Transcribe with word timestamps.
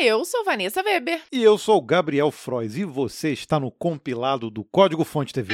Eu 0.00 0.24
sou 0.24 0.44
Vanessa 0.44 0.80
Weber. 0.80 1.22
E 1.32 1.42
eu 1.42 1.58
sou 1.58 1.80
Gabriel 1.82 2.30
Frois 2.30 2.76
e 2.76 2.84
você 2.84 3.32
está 3.32 3.58
no 3.58 3.68
compilado 3.68 4.48
do 4.48 4.62
Código 4.62 5.02
Fonte 5.02 5.34
TV. 5.34 5.52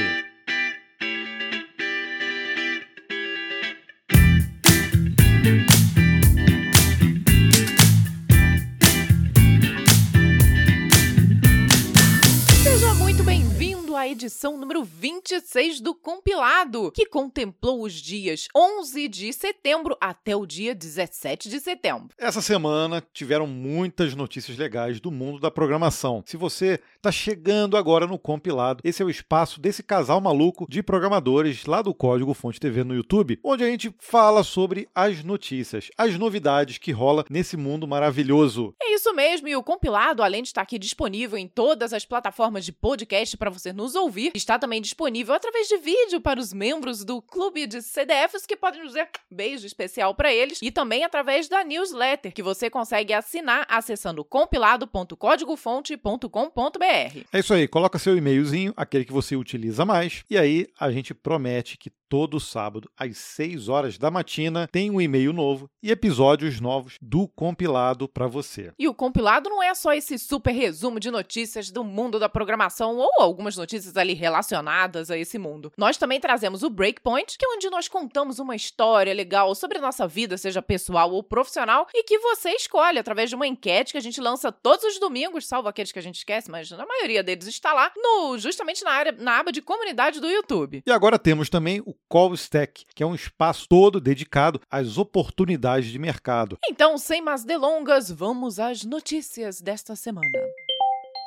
Edição 14.25 14.57
número 14.57 14.83
26 14.83 15.79
do 15.79 15.93
compilado, 15.93 16.91
que 16.91 17.05
contemplou 17.05 17.83
os 17.83 17.93
dias 17.93 18.47
11 18.55 19.07
de 19.07 19.31
setembro 19.31 19.95
até 20.01 20.35
o 20.35 20.47
dia 20.47 20.73
17 20.73 21.47
de 21.47 21.59
setembro. 21.59 22.09
Essa 22.17 22.41
semana 22.41 23.03
tiveram 23.13 23.45
muitas 23.45 24.15
notícias 24.15 24.57
legais 24.57 24.99
do 24.99 25.11
mundo 25.11 25.39
da 25.39 25.51
programação. 25.51 26.23
Se 26.25 26.37
você 26.37 26.79
está 26.95 27.11
chegando 27.11 27.77
agora 27.77 28.07
no 28.07 28.17
compilado, 28.17 28.81
esse 28.83 29.03
é 29.03 29.05
o 29.05 29.09
espaço 29.11 29.61
desse 29.61 29.83
casal 29.83 30.19
maluco 30.19 30.65
de 30.67 30.81
programadores 30.81 31.67
lá 31.67 31.83
do 31.83 31.93
Código 31.93 32.33
Fonte 32.33 32.59
TV 32.59 32.83
no 32.83 32.95
YouTube, 32.95 33.39
onde 33.43 33.63
a 33.63 33.67
gente 33.69 33.93
fala 33.99 34.43
sobre 34.43 34.89
as 34.95 35.23
notícias, 35.23 35.91
as 35.95 36.17
novidades 36.17 36.79
que 36.79 36.91
rola 36.91 37.23
nesse 37.29 37.55
mundo 37.55 37.87
maravilhoso. 37.87 38.73
É 38.81 38.95
isso 38.95 39.13
mesmo, 39.13 39.47
e 39.47 39.55
o 39.55 39.61
compilado, 39.61 40.23
além 40.23 40.41
de 40.41 40.47
estar 40.47 40.63
aqui 40.63 40.79
disponível 40.79 41.37
em 41.37 41.47
todas 41.47 41.93
as 41.93 42.05
plataformas 42.05 42.65
de 42.65 42.71
podcast 42.71 43.37
para 43.37 43.51
você 43.51 43.71
nos 43.71 43.93
ouvir, 43.93 44.14
está 44.33 44.57
também 44.59 44.81
disponível 44.81 45.33
através 45.33 45.67
de 45.67 45.77
vídeo 45.77 46.21
para 46.21 46.39
os 46.39 46.53
membros 46.53 47.03
do 47.03 47.21
clube 47.21 47.67
de 47.67 47.81
CDFs 47.81 48.45
que 48.45 48.55
podem 48.55 48.85
dizer 48.85 49.09
beijo 49.29 49.65
especial 49.65 50.13
para 50.15 50.33
eles 50.33 50.59
e 50.61 50.71
também 50.71 51.03
através 51.03 51.47
da 51.47 51.63
newsletter 51.63 52.33
que 52.33 52.43
você 52.43 52.69
consegue 52.69 53.13
assinar 53.13 53.65
acessando 53.69 54.23
compilado.códigofonte.com.br. 54.23 57.19
É 57.31 57.39
isso 57.39 57.53
aí, 57.53 57.67
coloca 57.67 57.99
seu 57.99 58.17
e-mailzinho, 58.17 58.73
aquele 58.75 59.05
que 59.05 59.13
você 59.13 59.35
utiliza 59.35 59.85
mais, 59.85 60.23
e 60.29 60.37
aí 60.37 60.67
a 60.79 60.91
gente 60.91 61.13
promete 61.13 61.77
que 61.77 61.91
todo 62.09 62.39
sábado, 62.39 62.89
às 62.97 63.17
6 63.17 63.69
horas 63.69 63.97
da 63.97 64.11
matina, 64.11 64.67
tem 64.71 64.91
um 64.91 65.01
e-mail 65.01 65.33
novo 65.33 65.69
e 65.81 65.91
episódios 65.91 66.59
novos 66.59 66.97
do 67.01 67.27
compilado 67.27 68.07
para 68.07 68.27
você. 68.27 68.71
E 68.77 68.87
o 68.87 68.93
compilado 68.93 69.49
não 69.49 69.61
é 69.61 69.73
só 69.73 69.93
esse 69.93 70.17
super 70.17 70.51
resumo 70.51 70.99
de 70.99 71.09
notícias 71.09 71.71
do 71.71 71.83
mundo 71.83 72.19
da 72.19 72.29
programação 72.29 72.97
ou 72.97 73.09
algumas 73.19 73.57
notícias 73.57 73.97
ali 73.97 74.13
relacionadas 74.13 75.09
a 75.09 75.17
esse 75.17 75.37
mundo. 75.37 75.71
Nós 75.77 75.97
também 75.97 76.19
trazemos 76.19 76.63
o 76.63 76.69
Breakpoint, 76.69 77.37
que 77.37 77.45
é 77.45 77.49
onde 77.49 77.69
nós 77.69 77.87
contamos 77.87 78.39
uma 78.39 78.55
história 78.55 79.13
legal 79.13 79.53
sobre 79.55 79.77
a 79.77 79.81
nossa 79.81 80.07
vida, 80.07 80.37
seja 80.37 80.61
pessoal 80.61 81.11
ou 81.11 81.23
profissional, 81.23 81.87
e 81.93 82.03
que 82.03 82.19
você 82.19 82.51
escolhe 82.51 82.99
através 82.99 83.29
de 83.29 83.35
uma 83.35 83.47
enquete 83.47 83.91
que 83.91 83.97
a 83.97 84.01
gente 84.01 84.21
lança 84.21 84.51
todos 84.51 84.83
os 84.85 84.99
domingos, 84.99 85.47
salvo 85.47 85.67
aqueles 85.67 85.91
que 85.91 85.99
a 85.99 86.01
gente 86.01 86.17
esquece, 86.17 86.51
mas 86.51 86.71
a 86.71 86.85
maioria 86.85 87.23
deles 87.23 87.47
está 87.47 87.73
lá, 87.73 87.91
no, 87.95 88.37
justamente 88.37 88.83
na, 88.83 88.91
área, 88.91 89.11
na 89.11 89.39
aba 89.39 89.51
de 89.51 89.61
comunidade 89.61 90.19
do 90.19 90.29
YouTube. 90.29 90.83
E 90.85 90.91
agora 90.91 91.17
temos 91.17 91.49
também 91.49 91.81
o 91.85 91.94
Call 92.09 92.33
Stack, 92.33 92.85
que 92.93 93.03
é 93.03 93.05
um 93.05 93.15
espaço 93.15 93.67
todo 93.67 93.99
dedicado 93.99 94.59
às 94.69 94.97
oportunidades 94.97 95.89
de 95.89 95.99
mercado. 95.99 96.57
Então, 96.69 96.97
sem 96.97 97.21
mais 97.21 97.43
delongas, 97.43 98.11
vamos 98.11 98.59
às 98.59 98.83
notícias 98.83 99.61
desta 99.61 99.95
semana. 99.95 100.29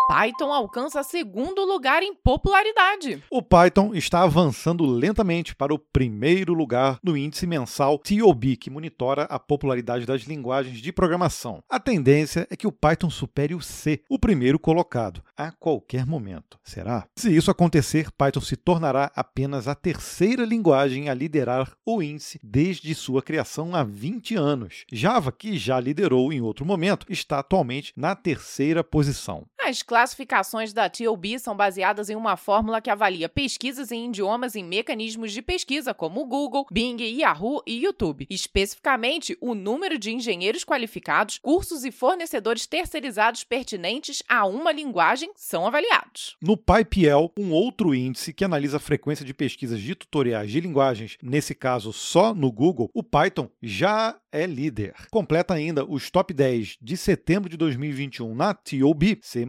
Python 0.08 0.50
alcança 0.50 1.02
segundo 1.02 1.66
lugar 1.66 2.02
em 2.02 2.14
popularidade. 2.14 3.22
O 3.30 3.42
Python 3.42 3.94
está 3.94 4.22
avançando 4.22 4.86
lentamente 4.86 5.54
para 5.54 5.74
o 5.74 5.78
primeiro 5.78 6.54
lugar 6.54 6.98
no 7.04 7.14
índice 7.14 7.46
mensal 7.46 7.98
TOB, 7.98 8.56
que 8.56 8.70
monitora 8.70 9.24
a 9.24 9.38
popularidade 9.38 10.06
das 10.06 10.22
linguagens 10.22 10.78
de 10.78 10.92
programação. 10.92 11.62
A 11.68 11.78
tendência 11.78 12.46
é 12.50 12.56
que 12.56 12.66
o 12.66 12.72
Python 12.72 13.10
supere 13.10 13.54
o 13.54 13.60
C, 13.60 14.00
o 14.08 14.18
primeiro 14.18 14.58
colocado, 14.58 15.22
a 15.36 15.52
qualquer 15.52 16.06
momento. 16.06 16.58
Será? 16.64 17.06
Se 17.14 17.36
isso 17.36 17.50
acontecer, 17.50 18.10
Python 18.10 18.40
se 18.40 18.56
tornará 18.56 19.12
apenas 19.14 19.68
a 19.68 19.74
terceira 19.74 20.46
linguagem 20.46 21.10
a 21.10 21.14
liderar 21.14 21.76
o 21.84 22.02
índice 22.02 22.40
desde 22.42 22.94
sua 22.94 23.20
criação 23.20 23.76
há 23.76 23.84
20 23.84 24.36
anos. 24.36 24.86
Java, 24.90 25.30
que 25.30 25.58
já 25.58 25.78
liderou 25.78 26.32
em 26.32 26.40
outro 26.40 26.64
momento, 26.64 27.04
está 27.10 27.40
atualmente 27.40 27.92
na 27.94 28.16
terceira 28.16 28.82
posição. 28.82 29.46
As 29.68 29.82
classificações 29.82 30.72
da 30.72 30.88
TOB 30.88 31.38
são 31.38 31.54
baseadas 31.54 32.08
em 32.08 32.16
uma 32.16 32.38
fórmula 32.38 32.80
que 32.80 32.88
avalia 32.88 33.28
pesquisas 33.28 33.92
em 33.92 34.08
idiomas 34.08 34.56
em 34.56 34.64
mecanismos 34.64 35.30
de 35.30 35.42
pesquisa 35.42 35.92
como 35.92 36.24
Google, 36.24 36.66
Bing, 36.72 36.96
Yahoo 37.02 37.62
e 37.66 37.84
YouTube. 37.84 38.26
Especificamente, 38.30 39.36
o 39.42 39.54
número 39.54 39.98
de 39.98 40.10
engenheiros 40.10 40.64
qualificados, 40.64 41.38
cursos 41.42 41.84
e 41.84 41.92
fornecedores 41.92 42.66
terceirizados 42.66 43.44
pertinentes 43.44 44.22
a 44.26 44.46
uma 44.46 44.72
linguagem 44.72 45.30
são 45.36 45.66
avaliados. 45.66 46.38
No 46.40 46.56
PyPL, 46.56 47.30
um 47.38 47.52
outro 47.52 47.94
índice 47.94 48.32
que 48.32 48.46
analisa 48.46 48.78
a 48.78 48.80
frequência 48.80 49.22
de 49.22 49.34
pesquisas 49.34 49.82
de 49.82 49.94
tutoriais 49.94 50.50
de 50.50 50.62
linguagens, 50.62 51.18
nesse 51.22 51.54
caso 51.54 51.92
só 51.92 52.32
no 52.32 52.50
Google, 52.50 52.90
o 52.94 53.02
Python 53.02 53.50
já 53.62 54.18
é 54.32 54.46
líder. 54.46 54.94
Completa 55.10 55.54
ainda 55.54 55.84
os 55.84 56.10
top 56.10 56.32
10 56.32 56.78
de 56.80 56.96
setembro 56.96 57.48
de 57.48 57.56
2021 57.56 58.34
na 58.34 58.54
TOB, 58.54 59.18
C++, 59.22 59.46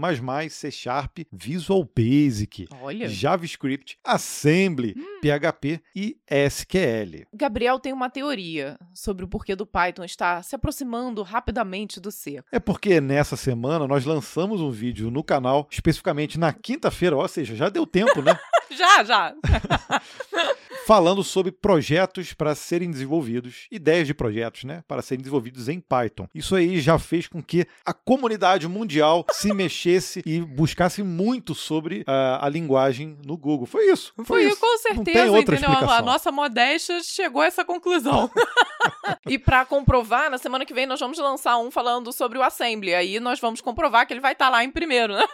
C 0.50 0.72
Sharp, 0.72 1.20
Visual 1.31 1.84
Basic, 1.84 2.68
Olha. 2.81 3.08
JavaScript, 3.08 3.97
Assembly, 4.03 4.96
hum. 4.97 5.20
PHP 5.22 5.81
e 5.96 6.18
SQL. 6.28 7.25
Gabriel 7.34 7.80
tem 7.80 7.94
uma 7.94 8.09
teoria 8.09 8.78
sobre 8.94 9.25
o 9.25 9.28
porquê 9.28 9.56
do 9.56 9.66
Python 9.66 10.03
estar 10.03 10.44
se 10.44 10.56
aproximando 10.56 11.24
rapidamente 11.24 12.00
do 12.00 12.12
C. 12.12 12.42
É 12.52 12.59
porque 12.59 13.02
nessa 13.02 13.36
semana 13.36 13.88
nós 13.88 14.06
lançamos 14.06 14.62
um 14.62 14.72
vídeo 14.72 15.12
no 15.12 15.24
canal, 15.24 15.68
especificamente 15.72 16.40
na 16.40 16.53
quinta-feira, 16.53 17.16
ou 17.16 17.28
seja, 17.28 17.56
já 17.56 17.70
deu 17.70 17.86
tempo, 17.86 18.22
né? 18.22 18.38
já, 18.72 19.03
já. 19.03 19.36
falando 20.90 21.24
sobre 21.24 21.52
projetos 21.52 22.34
para 22.34 22.56
serem 22.56 22.90
desenvolvidos, 22.90 23.68
ideias 23.70 24.08
de 24.08 24.14
projetos, 24.16 24.64
né, 24.64 24.84
para 24.88 25.04
serem 25.04 25.22
desenvolvidos 25.22 25.70
em 25.70 25.80
Python. 25.80 26.28
Isso 26.34 26.56
aí 26.56 26.82
já 26.82 26.98
fez 26.98 27.28
com 27.28 27.44
que 27.44 27.68
a 27.86 27.94
comunidade 27.94 28.68
mundial 28.68 29.24
se 29.32 29.54
mexesse 29.54 30.24
e 30.26 30.42
buscasse 30.42 31.04
muito 31.04 31.54
sobre 31.54 32.00
uh, 32.00 32.42
a 32.42 32.50
linguagem 32.50 33.16
no 33.24 33.38
Google. 33.38 33.68
Foi 33.68 33.86
isso. 33.86 34.12
Foi, 34.16 34.26
foi 34.26 34.46
isso. 34.46 34.60
com 34.60 34.78
certeza, 34.80 35.40
entendeu? 35.40 35.70
A 35.70 36.02
nossa 36.02 36.32
modéstia 36.32 37.04
chegou 37.04 37.44
a 37.44 37.46
essa 37.46 37.64
conclusão. 37.64 38.28
e 39.30 39.38
para 39.38 39.66
comprovar, 39.66 40.32
na 40.32 40.40
semana 40.40 40.66
que 40.66 40.74
vem 40.74 40.88
nós 40.88 41.00
vamos 41.00 41.20
lançar 41.20 41.60
um 41.60 41.70
falando 41.70 42.12
sobre 42.12 42.40
o 42.40 42.42
Assembly. 42.42 42.96
Aí 42.96 43.20
nós 43.20 43.40
vamos 43.40 43.62
comprovar 43.62 44.08
que 44.08 44.14
ele 44.14 44.22
vai 44.22 44.34
estar 44.34 44.46
tá 44.46 44.52
lá 44.52 44.64
em 44.64 44.72
primeiro, 44.72 45.14
né? 45.14 45.28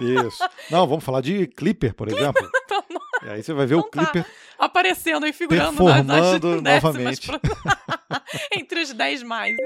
Isso. 0.00 0.42
Não, 0.70 0.86
vamos 0.86 1.04
falar 1.04 1.20
de 1.20 1.46
Clipper, 1.48 1.94
por 1.94 2.08
exemplo. 2.08 2.48
então, 2.64 2.82
e 3.24 3.28
aí 3.28 3.42
você 3.42 3.52
vai 3.52 3.66
ver 3.66 3.76
então 3.76 3.86
o 3.86 3.90
Clipper. 3.90 4.24
Tá 4.24 4.30
aparecendo 4.58 5.26
e 5.26 5.32
figurando 5.32 5.82
nas, 5.84 6.06
nas 6.06 6.82
novamente. 6.82 7.30
entre 8.56 8.80
os 8.80 8.92
10 8.92 9.22
mais. 9.22 9.56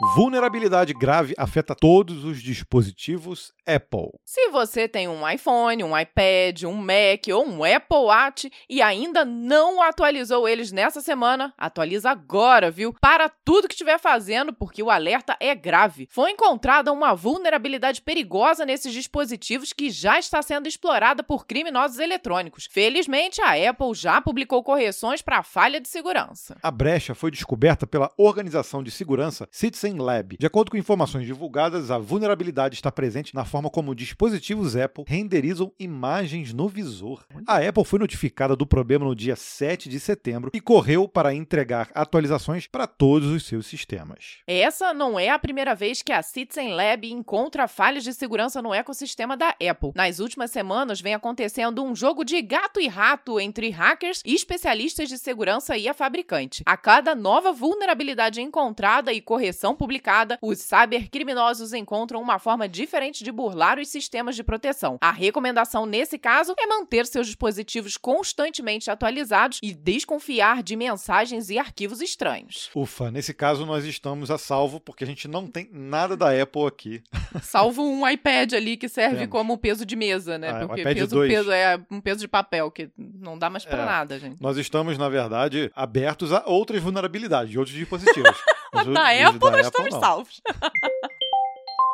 Vulnerabilidade 0.00 0.92
grave 0.92 1.34
afeta 1.38 1.72
todos 1.72 2.24
os 2.24 2.42
dispositivos 2.42 3.52
Apple. 3.64 4.10
Se 4.24 4.50
você 4.50 4.88
tem 4.88 5.06
um 5.06 5.28
iPhone, 5.28 5.84
um 5.84 5.96
iPad, 5.96 6.64
um 6.64 6.74
Mac 6.74 7.28
ou 7.32 7.46
um 7.46 7.62
Apple 7.62 7.98
Watch 7.98 8.50
e 8.68 8.82
ainda 8.82 9.24
não 9.24 9.80
atualizou 9.80 10.48
eles 10.48 10.72
nessa 10.72 11.00
semana, 11.00 11.54
atualiza 11.56 12.10
agora, 12.10 12.72
viu? 12.72 12.92
Para 13.00 13.28
tudo 13.28 13.68
que 13.68 13.74
estiver 13.74 14.00
fazendo, 14.00 14.52
porque 14.52 14.82
o 14.82 14.90
alerta 14.90 15.36
é 15.38 15.54
grave. 15.54 16.08
Foi 16.10 16.32
encontrada 16.32 16.92
uma 16.92 17.14
vulnerabilidade 17.14 18.02
perigosa 18.02 18.66
nesses 18.66 18.92
dispositivos 18.92 19.72
que 19.72 19.90
já 19.90 20.18
está 20.18 20.42
sendo 20.42 20.66
explorada 20.66 21.22
por 21.22 21.46
criminosos 21.46 22.00
eletrônicos. 22.00 22.66
Felizmente, 22.68 23.40
a 23.40 23.52
Apple 23.70 23.94
já 23.94 24.20
publicou 24.20 24.62
correções 24.64 25.22
para 25.22 25.38
a 25.38 25.44
falha 25.44 25.80
de 25.80 25.88
segurança. 25.88 26.56
A 26.60 26.70
brecha 26.70 27.14
foi 27.14 27.30
descoberta 27.30 27.86
pela 27.86 28.10
organização 28.18 28.82
de 28.82 28.90
segurança 28.90 29.48
Citizen 29.52 29.83
Lab. 29.92 30.36
De 30.38 30.46
acordo 30.46 30.70
com 30.70 30.76
informações 30.76 31.26
divulgadas, 31.26 31.90
a 31.90 31.98
vulnerabilidade 31.98 32.74
está 32.74 32.90
presente 32.90 33.34
na 33.34 33.44
forma 33.44 33.68
como 33.68 33.94
dispositivos 33.94 34.74
Apple 34.76 35.04
renderizam 35.06 35.72
imagens 35.78 36.52
no 36.52 36.68
visor. 36.68 37.24
A 37.46 37.58
Apple 37.58 37.84
foi 37.84 37.98
notificada 37.98 38.56
do 38.56 38.66
problema 38.66 39.04
no 39.04 39.14
dia 39.14 39.36
7 39.36 39.88
de 39.88 40.00
setembro 40.00 40.50
e 40.54 40.60
correu 40.60 41.06
para 41.06 41.34
entregar 41.34 41.90
atualizações 41.94 42.66
para 42.66 42.86
todos 42.86 43.28
os 43.30 43.44
seus 43.44 43.66
sistemas. 43.66 44.38
Essa 44.46 44.94
não 44.94 45.18
é 45.18 45.28
a 45.28 45.38
primeira 45.38 45.74
vez 45.74 46.02
que 46.02 46.12
a 46.12 46.22
Citizen 46.22 46.72
Lab 46.72 47.10
encontra 47.10 47.68
falhas 47.68 48.04
de 48.04 48.14
segurança 48.14 48.62
no 48.62 48.72
ecossistema 48.72 49.36
da 49.36 49.50
Apple. 49.50 49.92
Nas 49.94 50.20
últimas 50.20 50.50
semanas 50.50 51.00
vem 51.00 51.14
acontecendo 51.14 51.82
um 51.82 51.94
jogo 51.94 52.24
de 52.24 52.40
gato 52.40 52.80
e 52.80 52.88
rato 52.88 53.40
entre 53.40 53.70
hackers 53.70 54.22
e 54.24 54.34
especialistas 54.34 55.08
de 55.08 55.18
segurança 55.18 55.76
e 55.76 55.88
a 55.88 55.94
fabricante. 55.94 56.62
A 56.64 56.76
cada 56.76 57.14
nova 57.14 57.52
vulnerabilidade 57.52 58.40
encontrada 58.40 59.12
e 59.12 59.20
correção 59.20 59.73
publicada, 59.76 60.38
os 60.40 60.58
cybercriminosos 60.58 61.72
encontram 61.72 62.20
uma 62.20 62.38
forma 62.38 62.68
diferente 62.68 63.24
de 63.24 63.32
burlar 63.32 63.78
os 63.78 63.88
sistemas 63.88 64.36
de 64.36 64.42
proteção. 64.44 64.98
A 65.00 65.10
recomendação 65.10 65.86
nesse 65.86 66.18
caso 66.18 66.54
é 66.58 66.66
manter 66.66 67.06
seus 67.06 67.26
dispositivos 67.26 67.96
constantemente 67.96 68.90
atualizados 68.90 69.58
e 69.62 69.72
desconfiar 69.72 70.62
de 70.62 70.76
mensagens 70.76 71.50
e 71.50 71.58
arquivos 71.58 72.00
estranhos. 72.00 72.70
Ufa, 72.74 73.10
nesse 73.10 73.34
caso 73.34 73.66
nós 73.66 73.84
estamos 73.84 74.30
a 74.30 74.38
salvo 74.38 74.80
porque 74.80 75.04
a 75.04 75.06
gente 75.06 75.28
não 75.28 75.46
tem 75.46 75.68
nada 75.72 76.16
da 76.16 76.30
Apple 76.30 76.66
aqui. 76.66 77.02
Salvo 77.42 77.82
um 77.82 78.08
iPad 78.08 78.52
ali 78.54 78.76
que 78.76 78.88
serve 78.88 79.16
Temos. 79.16 79.30
como 79.30 79.58
peso 79.58 79.84
de 79.84 79.96
mesa, 79.96 80.38
né? 80.38 80.50
Ah, 80.50 80.66
porque 80.66 80.80
um 80.82 80.84
peso, 80.84 81.20
peso 81.20 81.50
é 81.50 81.80
um 81.90 82.00
peso 82.00 82.20
de 82.20 82.28
papel 82.28 82.70
que 82.70 82.90
não 82.96 83.38
dá 83.38 83.50
mais 83.50 83.64
para 83.64 83.82
é. 83.82 83.86
nada, 83.86 84.18
gente. 84.18 84.40
Nós 84.40 84.56
estamos, 84.56 84.96
na 84.96 85.08
verdade, 85.08 85.70
abertos 85.74 86.32
a 86.32 86.44
outras 86.46 86.82
vulnerabilidades 86.82 87.50
de 87.50 87.58
outros 87.58 87.76
dispositivos. 87.76 88.36
Da 88.74 89.28
Apple, 89.28 89.38
da 89.38 89.50
nós 89.50 89.66
Apple, 89.66 89.88
estamos 89.88 89.92
não. 89.92 90.00
salvos. 90.00 90.42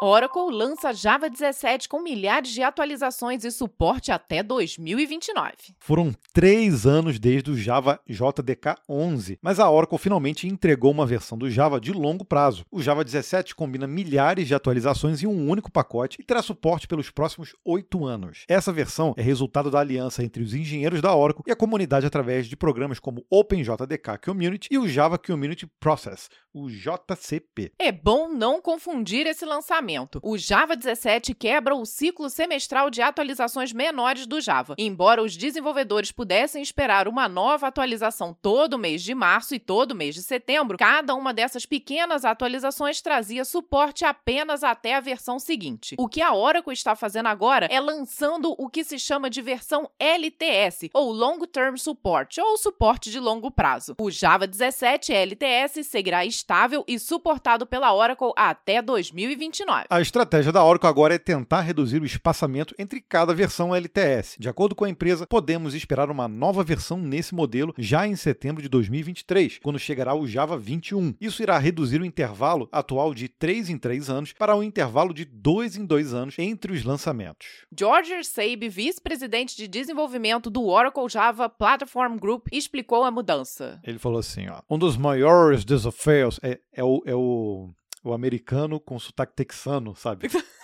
Oracle 0.02 0.50
lança 0.50 0.94
Java 0.94 1.28
17 1.28 1.86
com 1.86 2.00
milhares 2.00 2.52
de 2.52 2.62
atualizações 2.62 3.44
e 3.44 3.50
suporte 3.50 4.10
até 4.10 4.42
2029. 4.42 5.74
Foram 5.78 6.14
três 6.32 6.86
anos 6.86 7.18
desde 7.18 7.50
o 7.50 7.54
Java 7.54 8.00
JDK 8.08 8.76
11, 8.88 9.38
mas 9.42 9.60
a 9.60 9.70
Oracle 9.70 9.98
finalmente 9.98 10.48
entregou 10.48 10.90
uma 10.90 11.04
versão 11.04 11.36
do 11.36 11.50
Java 11.50 11.78
de 11.78 11.92
longo 11.92 12.24
prazo. 12.24 12.64
O 12.70 12.80
Java 12.80 13.04
17 13.04 13.54
combina 13.54 13.86
milhares 13.86 14.48
de 14.48 14.54
atualizações 14.54 15.22
em 15.22 15.26
um 15.26 15.50
único 15.50 15.70
pacote 15.70 16.16
e 16.18 16.24
terá 16.24 16.40
suporte 16.40 16.88
pelos 16.88 17.10
próximos 17.10 17.54
oito 17.62 18.06
anos. 18.06 18.46
Essa 18.48 18.72
versão 18.72 19.12
é 19.18 19.22
resultado 19.22 19.70
da 19.70 19.80
aliança 19.80 20.24
entre 20.24 20.42
os 20.42 20.54
engenheiros 20.54 21.02
da 21.02 21.14
Oracle 21.14 21.44
e 21.46 21.52
a 21.52 21.56
comunidade 21.56 22.06
através 22.06 22.46
de 22.46 22.56
programas 22.56 22.98
como 22.98 23.22
OpenJDK 23.28 24.16
Community 24.24 24.66
e 24.70 24.78
o 24.78 24.88
Java 24.88 25.18
Community 25.18 25.66
Process, 25.78 26.30
o 26.54 26.70
JCP. 26.70 27.72
É 27.78 27.92
bom 27.92 28.30
não 28.30 28.62
confundir 28.62 29.26
esse 29.26 29.44
lançamento 29.44 29.89
lançamento. 29.90 30.20
O 30.22 30.38
Java 30.38 30.76
17 30.76 31.34
quebra 31.34 31.74
o 31.74 31.84
ciclo 31.84 32.28
semestral 32.30 32.90
de 32.90 33.02
atualizações 33.02 33.72
menores 33.72 34.26
do 34.26 34.40
Java. 34.40 34.74
Embora 34.78 35.22
os 35.22 35.36
desenvolvedores 35.36 36.12
pudessem 36.12 36.62
esperar 36.62 37.08
uma 37.08 37.28
nova 37.28 37.66
atualização 37.66 38.36
todo 38.40 38.78
mês 38.78 39.02
de 39.02 39.14
março 39.14 39.54
e 39.54 39.58
todo 39.58 39.94
mês 39.94 40.14
de 40.14 40.22
setembro, 40.22 40.78
cada 40.78 41.14
uma 41.14 41.32
dessas 41.32 41.66
pequenas 41.66 42.24
atualizações 42.24 43.00
trazia 43.00 43.44
suporte 43.44 44.04
apenas 44.04 44.62
até 44.62 44.94
a 44.94 45.00
versão 45.00 45.38
seguinte. 45.38 45.96
O 45.98 46.08
que 46.08 46.22
a 46.22 46.34
Oracle 46.34 46.72
está 46.72 46.94
fazendo 46.94 47.26
agora 47.26 47.66
é 47.70 47.80
lançando 47.80 48.54
o 48.58 48.68
que 48.68 48.84
se 48.84 48.98
chama 48.98 49.30
de 49.30 49.42
versão 49.42 49.90
LTS, 49.98 50.90
ou 50.94 51.12
Long 51.12 51.38
Term 51.40 51.76
Support, 51.76 52.38
ou 52.38 52.56
suporte 52.56 53.10
de 53.10 53.18
longo 53.18 53.50
prazo. 53.50 53.94
O 54.00 54.10
Java 54.10 54.46
17 54.46 55.12
LTS 55.12 55.84
seguirá 55.84 56.24
estável 56.24 56.84
e 56.86 56.98
suportado 56.98 57.66
pela 57.66 57.92
Oracle 57.92 58.32
até 58.36 58.82
2029. 58.82 59.79
A 59.88 60.00
estratégia 60.00 60.52
da 60.52 60.64
Oracle 60.64 60.88
agora 60.88 61.14
é 61.14 61.18
tentar 61.18 61.60
reduzir 61.60 62.02
o 62.02 62.04
espaçamento 62.04 62.74
entre 62.78 63.00
cada 63.00 63.34
versão 63.34 63.74
LTS. 63.74 64.36
De 64.38 64.48
acordo 64.48 64.74
com 64.74 64.84
a 64.84 64.90
empresa, 64.90 65.26
podemos 65.26 65.74
esperar 65.74 66.10
uma 66.10 66.28
nova 66.28 66.62
versão 66.62 66.98
nesse 66.98 67.34
modelo 67.34 67.74
já 67.78 68.06
em 68.06 68.16
setembro 68.16 68.62
de 68.62 68.68
2023, 68.68 69.58
quando 69.62 69.78
chegará 69.78 70.14
o 70.14 70.26
Java 70.26 70.58
21. 70.58 71.14
Isso 71.20 71.42
irá 71.42 71.58
reduzir 71.58 72.00
o 72.00 72.04
intervalo 72.04 72.68
atual 72.72 73.14
de 73.14 73.28
3 73.28 73.70
em 73.70 73.78
3 73.78 74.10
anos 74.10 74.32
para 74.32 74.56
um 74.56 74.62
intervalo 74.62 75.14
de 75.14 75.24
2 75.24 75.76
em 75.76 75.86
2 75.86 76.14
anos 76.14 76.34
entre 76.38 76.72
os 76.72 76.84
lançamentos. 76.84 77.46
George 77.76 78.24
Sabe, 78.24 78.68
vice-presidente 78.68 79.56
de 79.56 79.68
desenvolvimento 79.68 80.50
do 80.50 80.66
Oracle 80.66 81.08
Java 81.08 81.48
Platform 81.48 82.16
Group, 82.16 82.48
explicou 82.52 83.04
a 83.04 83.10
mudança. 83.10 83.80
Ele 83.84 83.98
falou 83.98 84.18
assim: 84.18 84.48
ó, 84.48 84.60
um 84.68 84.78
dos 84.78 84.96
maiores 84.96 85.64
desafios 85.64 86.38
é, 86.42 86.58
é 86.72 86.84
o, 86.84 87.02
é 87.06 87.14
o 87.14 87.70
o 88.02 88.12
americano 88.12 88.80
com 88.80 88.98
sotaque 88.98 89.34
texano, 89.34 89.94
sabe? 89.94 90.28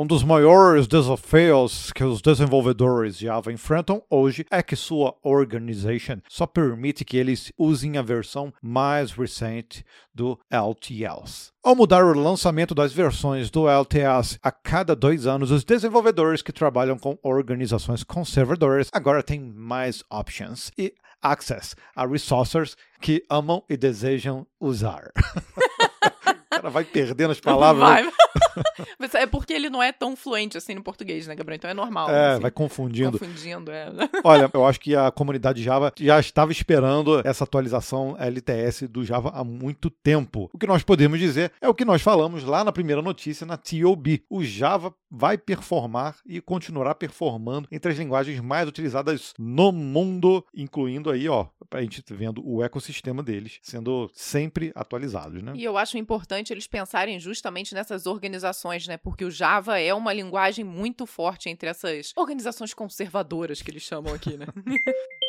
Um 0.00 0.06
dos 0.06 0.22
maiores 0.22 0.86
desafios 0.86 1.90
que 1.92 2.04
os 2.04 2.22
desenvolvedores 2.22 3.18
Java 3.18 3.52
enfrentam 3.52 4.00
hoje 4.08 4.46
é 4.48 4.62
que 4.62 4.76
sua 4.76 5.16
organization 5.24 6.18
só 6.28 6.46
permite 6.46 7.04
que 7.04 7.16
eles 7.16 7.50
usem 7.58 7.98
a 7.98 8.02
versão 8.02 8.54
mais 8.62 9.10
recente 9.10 9.84
do 10.14 10.38
LTS. 10.48 11.50
Ao 11.64 11.74
mudar 11.74 12.04
o 12.04 12.16
lançamento 12.16 12.76
das 12.76 12.92
versões 12.92 13.50
do 13.50 13.68
LTS 13.68 14.38
a 14.40 14.52
cada 14.52 14.94
dois 14.94 15.26
anos, 15.26 15.50
os 15.50 15.64
desenvolvedores 15.64 16.42
que 16.42 16.52
trabalham 16.52 16.96
com 16.96 17.18
organizações 17.20 18.04
conservadoras 18.04 18.90
agora 18.92 19.20
têm 19.20 19.40
mais 19.40 20.04
options 20.08 20.70
e 20.78 20.94
access 21.20 21.74
a 21.96 22.06
resources 22.06 22.76
que 23.00 23.24
amam 23.28 23.64
e 23.68 23.76
desejam 23.76 24.46
usar. 24.60 25.10
cara 26.58 26.70
vai 26.70 26.84
perdendo 26.84 27.30
as 27.30 27.40
palavras. 27.40 27.88
Vai. 27.88 28.12
é 29.22 29.26
porque 29.26 29.52
ele 29.52 29.70
não 29.70 29.82
é 29.82 29.92
tão 29.92 30.16
fluente 30.16 30.56
assim 30.56 30.74
no 30.74 30.82
português, 30.82 31.26
né, 31.26 31.34
Gabriel? 31.34 31.56
Então 31.56 31.70
é 31.70 31.74
normal. 31.74 32.10
É, 32.10 32.32
assim. 32.32 32.42
vai 32.42 32.50
confundindo. 32.50 33.18
Confundindo, 33.18 33.70
é. 33.70 33.88
Olha, 34.24 34.50
eu 34.52 34.66
acho 34.66 34.80
que 34.80 34.94
a 34.94 35.10
comunidade 35.10 35.62
Java 35.62 35.92
já 35.98 36.18
estava 36.18 36.52
esperando 36.52 37.20
essa 37.26 37.44
atualização 37.44 38.16
LTS 38.18 38.88
do 38.88 39.04
Java 39.04 39.30
há 39.34 39.44
muito 39.44 39.90
tempo. 39.90 40.50
O 40.52 40.58
que 40.58 40.66
nós 40.66 40.82
podemos 40.82 41.18
dizer 41.18 41.52
é 41.60 41.68
o 41.68 41.74
que 41.74 41.84
nós 41.84 42.02
falamos 42.02 42.44
lá 42.44 42.64
na 42.64 42.72
primeira 42.72 43.02
notícia 43.02 43.46
na 43.46 43.56
TOB. 43.56 44.22
O 44.28 44.42
Java 44.42 44.94
vai 45.10 45.38
performar 45.38 46.16
e 46.26 46.40
continuará 46.40 46.94
performando 46.94 47.68
entre 47.70 47.92
as 47.92 47.98
linguagens 47.98 48.40
mais 48.40 48.68
utilizadas 48.68 49.32
no 49.38 49.72
mundo, 49.72 50.44
incluindo 50.54 51.10
aí, 51.10 51.28
ó, 51.28 51.46
a 51.70 51.80
gente 51.80 52.02
vendo 52.10 52.42
o 52.46 52.62
ecossistema 52.62 53.22
deles 53.22 53.58
sendo 53.62 54.10
sempre 54.12 54.72
atualizados, 54.74 55.42
né? 55.42 55.52
E 55.54 55.64
eu 55.64 55.76
acho 55.76 55.96
importante 55.98 56.47
eles 56.52 56.66
pensarem 56.66 57.18
justamente 57.18 57.74
nessas 57.74 58.06
organizações, 58.06 58.86
né? 58.86 58.96
Porque 58.96 59.24
o 59.24 59.30
Java 59.30 59.80
é 59.80 59.92
uma 59.92 60.12
linguagem 60.12 60.64
muito 60.64 61.06
forte 61.06 61.48
entre 61.48 61.68
essas 61.68 62.12
organizações 62.16 62.74
conservadoras 62.74 63.62
que 63.62 63.70
eles 63.70 63.82
chamam 63.82 64.14
aqui, 64.14 64.36
né? 64.36 64.46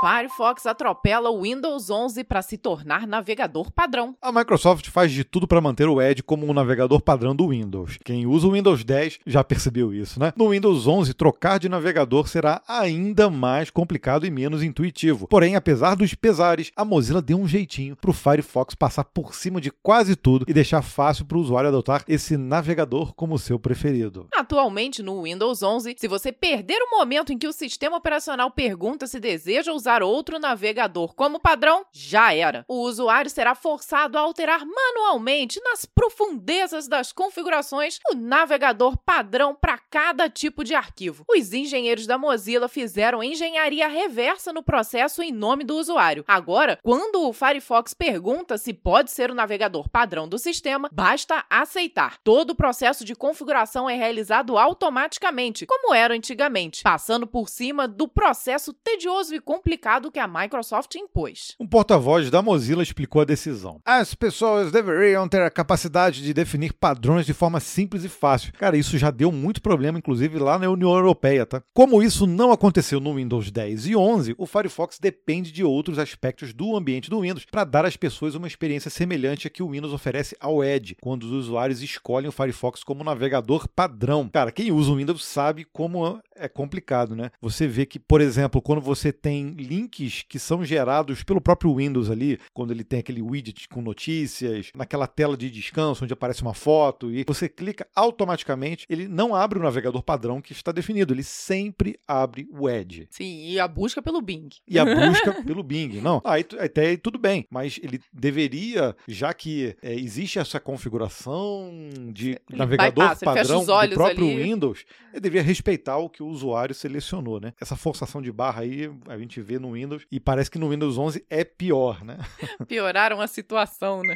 Firefox 0.00 0.66
atropela 0.66 1.30
o 1.30 1.42
Windows 1.42 1.88
11 1.88 2.24
para 2.24 2.42
se 2.42 2.58
tornar 2.58 3.06
navegador 3.06 3.70
padrão. 3.70 4.14
A 4.20 4.32
Microsoft 4.32 4.90
faz 4.90 5.10
de 5.12 5.24
tudo 5.24 5.46
para 5.46 5.60
manter 5.60 5.88
o 5.88 6.02
Edge 6.02 6.22
como 6.22 6.46
um 6.46 6.52
navegador 6.52 7.00
padrão 7.00 7.34
do 7.34 7.48
Windows. 7.48 7.98
Quem 8.04 8.26
usa 8.26 8.46
o 8.46 8.52
Windows 8.52 8.84
10 8.84 9.20
já 9.24 9.42
percebeu 9.42 9.94
isso, 9.94 10.20
né? 10.20 10.32
No 10.36 10.50
Windows 10.50 10.86
11, 10.86 11.14
trocar 11.14 11.58
de 11.58 11.68
navegador 11.68 12.28
será 12.28 12.60
ainda 12.68 13.30
mais 13.30 13.70
complicado 13.70 14.26
e 14.26 14.30
menos 14.30 14.62
intuitivo. 14.62 15.26
Porém, 15.28 15.56
apesar 15.56 15.94
dos 15.94 16.14
pesares, 16.14 16.70
a 16.76 16.84
Mozilla 16.84 17.22
deu 17.22 17.38
um 17.38 17.48
jeitinho 17.48 17.96
para 17.96 18.10
o 18.10 18.14
Firefox 18.14 18.74
passar 18.74 19.04
por 19.04 19.34
cima 19.34 19.60
de 19.60 19.70
quase 19.70 20.16
tudo 20.16 20.44
e 20.48 20.52
deixar 20.52 20.82
fácil 20.82 21.24
para 21.24 21.38
o 21.38 21.40
usuário 21.40 21.68
adotar 21.68 22.04
esse 22.08 22.36
navegador 22.36 23.14
como 23.14 23.38
seu 23.38 23.58
preferido. 23.58 24.26
Atualmente, 24.34 25.02
no 25.02 25.22
Windows 25.22 25.62
11, 25.62 25.94
se 25.96 26.08
você 26.08 26.30
perder 26.30 26.78
o 26.82 26.90
momento 26.98 27.32
em 27.32 27.38
que 27.38 27.48
o 27.48 27.52
sistema 27.52 27.96
operacional 27.96 28.50
pergunta 28.50 29.06
se 29.06 29.18
deseja 29.18 29.72
usar 29.72 29.83
usar 29.84 30.02
outro 30.02 30.38
navegador 30.38 31.14
como 31.14 31.38
padrão, 31.38 31.84
já 31.92 32.32
era. 32.32 32.64
O 32.66 32.80
usuário 32.80 33.30
será 33.30 33.54
forçado 33.54 34.16
a 34.16 34.22
alterar 34.22 34.64
manualmente 34.64 35.60
nas 35.62 35.84
profundezas 35.84 36.88
das 36.88 37.12
configurações 37.12 37.98
o 38.10 38.14
navegador 38.14 38.96
padrão 38.96 39.54
para 39.54 39.76
cada 39.76 40.30
tipo 40.30 40.64
de 40.64 40.74
arquivo. 40.74 41.24
Os 41.28 41.52
engenheiros 41.52 42.06
da 42.06 42.16
Mozilla 42.16 42.66
fizeram 42.66 43.22
engenharia 43.22 43.86
reversa 43.86 44.54
no 44.54 44.62
processo 44.62 45.22
em 45.22 45.30
nome 45.30 45.64
do 45.64 45.76
usuário. 45.76 46.24
Agora, 46.26 46.78
quando 46.82 47.28
o 47.28 47.32
Firefox 47.34 47.92
pergunta 47.92 48.56
se 48.56 48.72
pode 48.72 49.10
ser 49.10 49.30
o 49.30 49.34
navegador 49.34 49.90
padrão 49.90 50.26
do 50.26 50.38
sistema, 50.38 50.88
basta 50.90 51.44
aceitar. 51.50 52.16
Todo 52.24 52.52
o 52.52 52.56
processo 52.56 53.04
de 53.04 53.14
configuração 53.14 53.90
é 53.90 53.94
realizado 53.94 54.56
automaticamente, 54.56 55.66
como 55.66 55.92
era 55.92 56.14
antigamente, 56.14 56.82
passando 56.82 57.26
por 57.26 57.50
cima 57.50 57.86
do 57.86 58.08
processo 58.08 58.72
tedioso 58.72 59.34
e 59.34 59.40
complicado 59.40 59.73
mercado 59.74 60.10
que 60.10 60.18
a 60.18 60.28
Microsoft 60.28 60.94
impôs. 60.94 61.54
Um 61.58 61.66
porta-voz 61.66 62.30
da 62.30 62.40
Mozilla 62.40 62.82
explicou 62.82 63.22
a 63.22 63.24
decisão. 63.24 63.80
As 63.84 64.14
pessoas 64.14 64.70
deveriam 64.70 65.28
ter 65.28 65.42
a 65.42 65.50
capacidade 65.50 66.22
de 66.22 66.32
definir 66.32 66.72
padrões 66.72 67.26
de 67.26 67.34
forma 67.34 67.58
simples 67.58 68.04
e 68.04 68.08
fácil. 68.08 68.52
Cara, 68.54 68.76
isso 68.76 68.96
já 68.96 69.10
deu 69.10 69.32
muito 69.32 69.60
problema, 69.60 69.98
inclusive 69.98 70.38
lá 70.38 70.58
na 70.58 70.70
União 70.70 70.94
Europeia, 70.94 71.44
tá? 71.44 71.62
Como 71.74 72.02
isso 72.02 72.26
não 72.26 72.52
aconteceu 72.52 73.00
no 73.00 73.16
Windows 73.16 73.50
10 73.50 73.88
e 73.88 73.96
11, 73.96 74.34
o 74.38 74.46
Firefox 74.46 74.98
depende 74.98 75.50
de 75.50 75.64
outros 75.64 75.98
aspectos 75.98 76.52
do 76.52 76.76
ambiente 76.76 77.10
do 77.10 77.20
Windows 77.20 77.44
para 77.44 77.64
dar 77.64 77.84
às 77.84 77.96
pessoas 77.96 78.34
uma 78.34 78.46
experiência 78.46 78.90
semelhante 78.90 79.46
a 79.46 79.50
que 79.50 79.62
o 79.62 79.70
Windows 79.70 79.92
oferece 79.92 80.36
ao 80.40 80.62
Edge, 80.62 80.96
quando 81.00 81.24
os 81.24 81.32
usuários 81.32 81.82
escolhem 81.82 82.28
o 82.28 82.32
Firefox 82.32 82.84
como 82.84 83.04
navegador 83.04 83.68
padrão. 83.68 84.30
Cara, 84.32 84.52
quem 84.52 84.70
usa 84.70 84.92
o 84.92 84.96
Windows 84.96 85.24
sabe 85.24 85.66
como 85.72 86.20
é 86.36 86.48
complicado, 86.48 87.14
né? 87.14 87.30
Você 87.40 87.66
vê 87.66 87.84
que, 87.84 87.98
por 87.98 88.20
exemplo, 88.20 88.62
quando 88.62 88.80
você 88.80 89.12
tem 89.12 89.54
links 89.64 90.24
que 90.28 90.38
são 90.38 90.64
gerados 90.64 91.22
pelo 91.22 91.40
próprio 91.40 91.74
Windows 91.74 92.10
ali, 92.10 92.38
quando 92.52 92.70
ele 92.70 92.84
tem 92.84 93.00
aquele 93.00 93.22
widget 93.22 93.68
com 93.68 93.82
notícias, 93.82 94.70
naquela 94.74 95.06
tela 95.06 95.36
de 95.36 95.50
descanso 95.50 96.04
onde 96.04 96.12
aparece 96.12 96.42
uma 96.42 96.54
foto 96.54 97.10
e 97.10 97.24
você 97.26 97.48
clica 97.48 97.86
automaticamente, 97.94 98.86
ele 98.88 99.08
não 99.08 99.34
abre 99.34 99.58
o 99.58 99.62
navegador 99.62 100.02
padrão 100.02 100.40
que 100.40 100.52
está 100.52 100.72
definido, 100.72 101.12
ele 101.12 101.22
sempre 101.22 101.98
abre 102.06 102.48
o 102.52 102.68
Edge. 102.68 103.06
Sim, 103.10 103.46
e 103.46 103.58
a 103.58 103.66
busca 103.66 104.02
pelo 104.02 104.20
Bing. 104.20 104.48
E 104.66 104.78
a 104.78 104.84
busca 104.84 105.32
pelo 105.42 105.62
Bing. 105.62 106.00
Não, 106.00 106.20
aí 106.24 106.44
até 106.58 106.86
aí 106.88 106.96
tudo 106.96 107.18
bem, 107.18 107.46
mas 107.50 107.78
ele 107.82 108.00
deveria, 108.12 108.94
já 109.08 109.32
que 109.32 109.76
é, 109.82 109.94
existe 109.94 110.38
essa 110.38 110.60
configuração 110.60 111.70
de 112.12 112.30
ele 112.30 112.58
navegador 112.58 113.08
bypass, 113.08 113.20
padrão 113.20 113.64
do 113.64 113.94
próprio 113.94 114.30
ali. 114.30 114.42
Windows, 114.42 114.84
ele 115.12 115.20
deveria 115.20 115.46
respeitar 115.46 115.98
o 115.98 116.08
que 116.08 116.22
o 116.22 116.26
usuário 116.26 116.74
selecionou, 116.74 117.40
né? 117.40 117.52
Essa 117.60 117.76
forçação 117.76 118.20
de 118.20 118.32
barra 118.32 118.62
aí 118.62 118.90
a 119.08 119.18
gente 119.18 119.40
vê 119.44 119.58
no 119.58 119.72
Windows 119.72 120.06
e 120.10 120.18
parece 120.18 120.50
que 120.50 120.58
no 120.58 120.70
Windows 120.70 120.98
11 120.98 121.24
é 121.30 121.44
pior, 121.44 122.02
né? 122.02 122.18
Pioraram 122.66 123.20
a 123.20 123.26
situação, 123.26 124.02
né? 124.02 124.14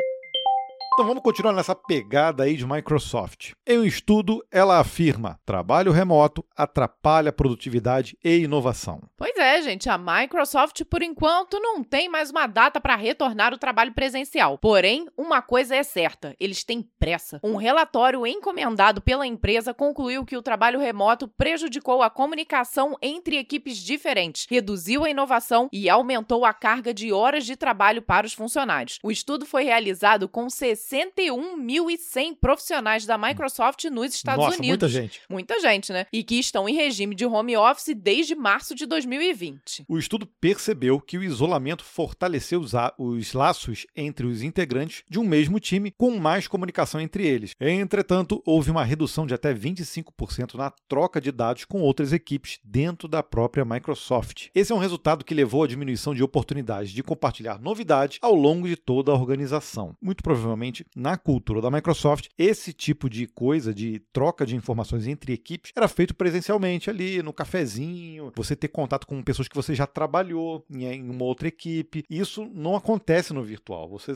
Então 0.99 1.07
vamos 1.07 1.23
continuar 1.23 1.53
nessa 1.53 1.77
pegada 1.77 2.43
aí 2.43 2.57
de 2.57 2.67
Microsoft. 2.67 3.53
Em 3.65 3.79
um 3.79 3.85
estudo, 3.85 4.45
ela 4.51 4.81
afirma: 4.81 5.39
trabalho 5.47 5.93
remoto 5.93 6.45
atrapalha 6.57 7.33
produtividade 7.33 8.19
e 8.25 8.39
inovação. 8.39 9.01
Pois 9.17 9.37
é, 9.37 9.63
gente, 9.63 9.89
a 9.89 9.97
Microsoft 9.97 10.83
por 10.87 11.01
enquanto 11.01 11.61
não 11.61 11.85
tem 11.85 12.09
mais 12.09 12.33
uma 12.33 12.49
data 12.49 12.81
para 12.81 12.97
retornar 12.97 13.55
o 13.55 13.59
trabalho 13.59 13.95
presencial. 13.95 14.59
Porém, 14.59 15.07
uma 15.17 15.41
coisa 15.41 15.77
é 15.77 15.85
certa: 15.85 16.35
eles 16.41 16.65
têm 16.65 16.83
pressa. 16.99 17.39
Um 17.45 17.55
relatório 17.55 18.27
encomendado 18.27 19.01
pela 19.01 19.25
empresa 19.25 19.73
concluiu 19.73 20.25
que 20.25 20.37
o 20.37 20.43
trabalho 20.43 20.81
remoto 20.81 21.29
prejudicou 21.29 22.03
a 22.03 22.11
comunicação 22.11 22.97
entre 23.01 23.37
equipes 23.37 23.77
diferentes, 23.77 24.49
reduziu 24.51 25.05
a 25.05 25.11
inovação 25.11 25.69
e 25.73 25.89
aumentou 25.89 26.45
a 26.45 26.53
carga 26.53 26.93
de 26.93 27.13
horas 27.13 27.47
de 27.47 27.55
trabalho 27.55 28.03
para 28.03 28.27
os 28.27 28.33
funcionários. 28.33 28.99
O 29.01 29.13
estudo 29.13 29.47
foi 29.47 29.63
realizado 29.63 30.29
com 30.29 30.51
60 30.51 30.88
61.100 30.91 32.37
profissionais 32.41 33.05
da 33.05 33.19
Microsoft 33.19 33.85
nos 33.85 34.15
Estados 34.15 34.45
Nossa, 34.45 34.59
Unidos. 34.59 34.69
Muita 34.69 34.89
gente. 34.89 35.21
Muita 35.29 35.61
gente, 35.61 35.93
né? 35.93 36.07
E 36.13 36.25
que 36.25 36.37
estão 36.37 36.69
em 36.69 36.75
regime 36.75 37.15
de 37.15 37.27
home 37.27 37.57
office 37.57 37.95
desde 37.95 38.35
março 38.35 38.75
de 38.75 38.87
2020. 38.87 39.85
O 39.87 39.99
estudo 39.99 40.27
percebeu 40.41 41.01
que 41.01 41.19
o 41.19 41.23
isolamento 41.23 41.85
fortaleceu 41.85 42.61
os, 42.61 42.73
os 42.97 43.33
laços 43.35 43.87
entre 43.95 44.27
os 44.27 44.43
integrantes 44.43 45.03
de 45.09 45.19
um 45.19 45.25
mesmo 45.25 45.61
time 45.61 45.91
com 45.91 46.19
mais 46.19 46.49
comunicação 46.49 47.01
entre 47.01 47.27
eles. 47.27 47.55
Entretanto, 47.61 48.43
houve 48.47 48.71
uma 48.71 48.85
redução 48.85 49.27
de 49.27 49.35
até 49.35 49.53
25% 49.53 50.55
na 50.55 50.71
troca 50.89 51.21
de 51.21 51.31
dados 51.31 51.65
com 51.65 51.83
outras 51.83 52.13
equipes 52.13 52.59
dentro 52.65 53.09
da 53.09 53.23
própria 53.23 53.65
Microsoft. 53.65 54.49
Esse 54.55 54.73
é 54.73 54.75
um 54.75 54.79
resultado 54.79 55.25
que 55.25 55.35
levou 55.35 55.65
à 55.65 55.67
diminuição 55.67 56.15
de 56.15 56.23
oportunidades 56.23 56.93
de 56.93 57.03
compartilhar 57.03 57.61
novidades 57.61 58.19
ao 58.23 58.35
longo 58.35 58.67
de 58.67 58.77
toda 58.77 59.13
a 59.13 59.15
organização. 59.15 59.95
Muito 60.01 60.23
provavelmente 60.23 60.68
na 60.95 61.17
cultura 61.17 61.61
da 61.61 61.71
Microsoft, 61.71 62.29
esse 62.37 62.73
tipo 62.73 63.09
de 63.09 63.27
coisa, 63.27 63.75
de 63.75 64.01
troca 64.13 64.47
de 64.47 64.57
informações 64.57 65.07
entre 65.07 65.33
equipes, 65.33 65.73
era 65.75 65.89
feito 65.89 66.15
presencialmente 66.15 66.91
ali, 66.91 67.23
no 67.23 67.33
cafezinho, 67.33 68.33
você 68.35 68.57
ter 68.57 68.69
contato 68.69 69.07
com 69.07 69.23
pessoas 69.23 69.49
que 69.49 69.57
você 69.57 69.75
já 69.75 69.87
trabalhou 69.87 70.65
em 70.71 71.09
uma 71.09 71.25
outra 71.25 71.49
equipe. 71.49 72.05
Isso 72.09 72.51
não 72.55 72.77
acontece 72.77 73.33
no 73.33 73.43
virtual. 73.43 73.89
Você, 73.89 74.13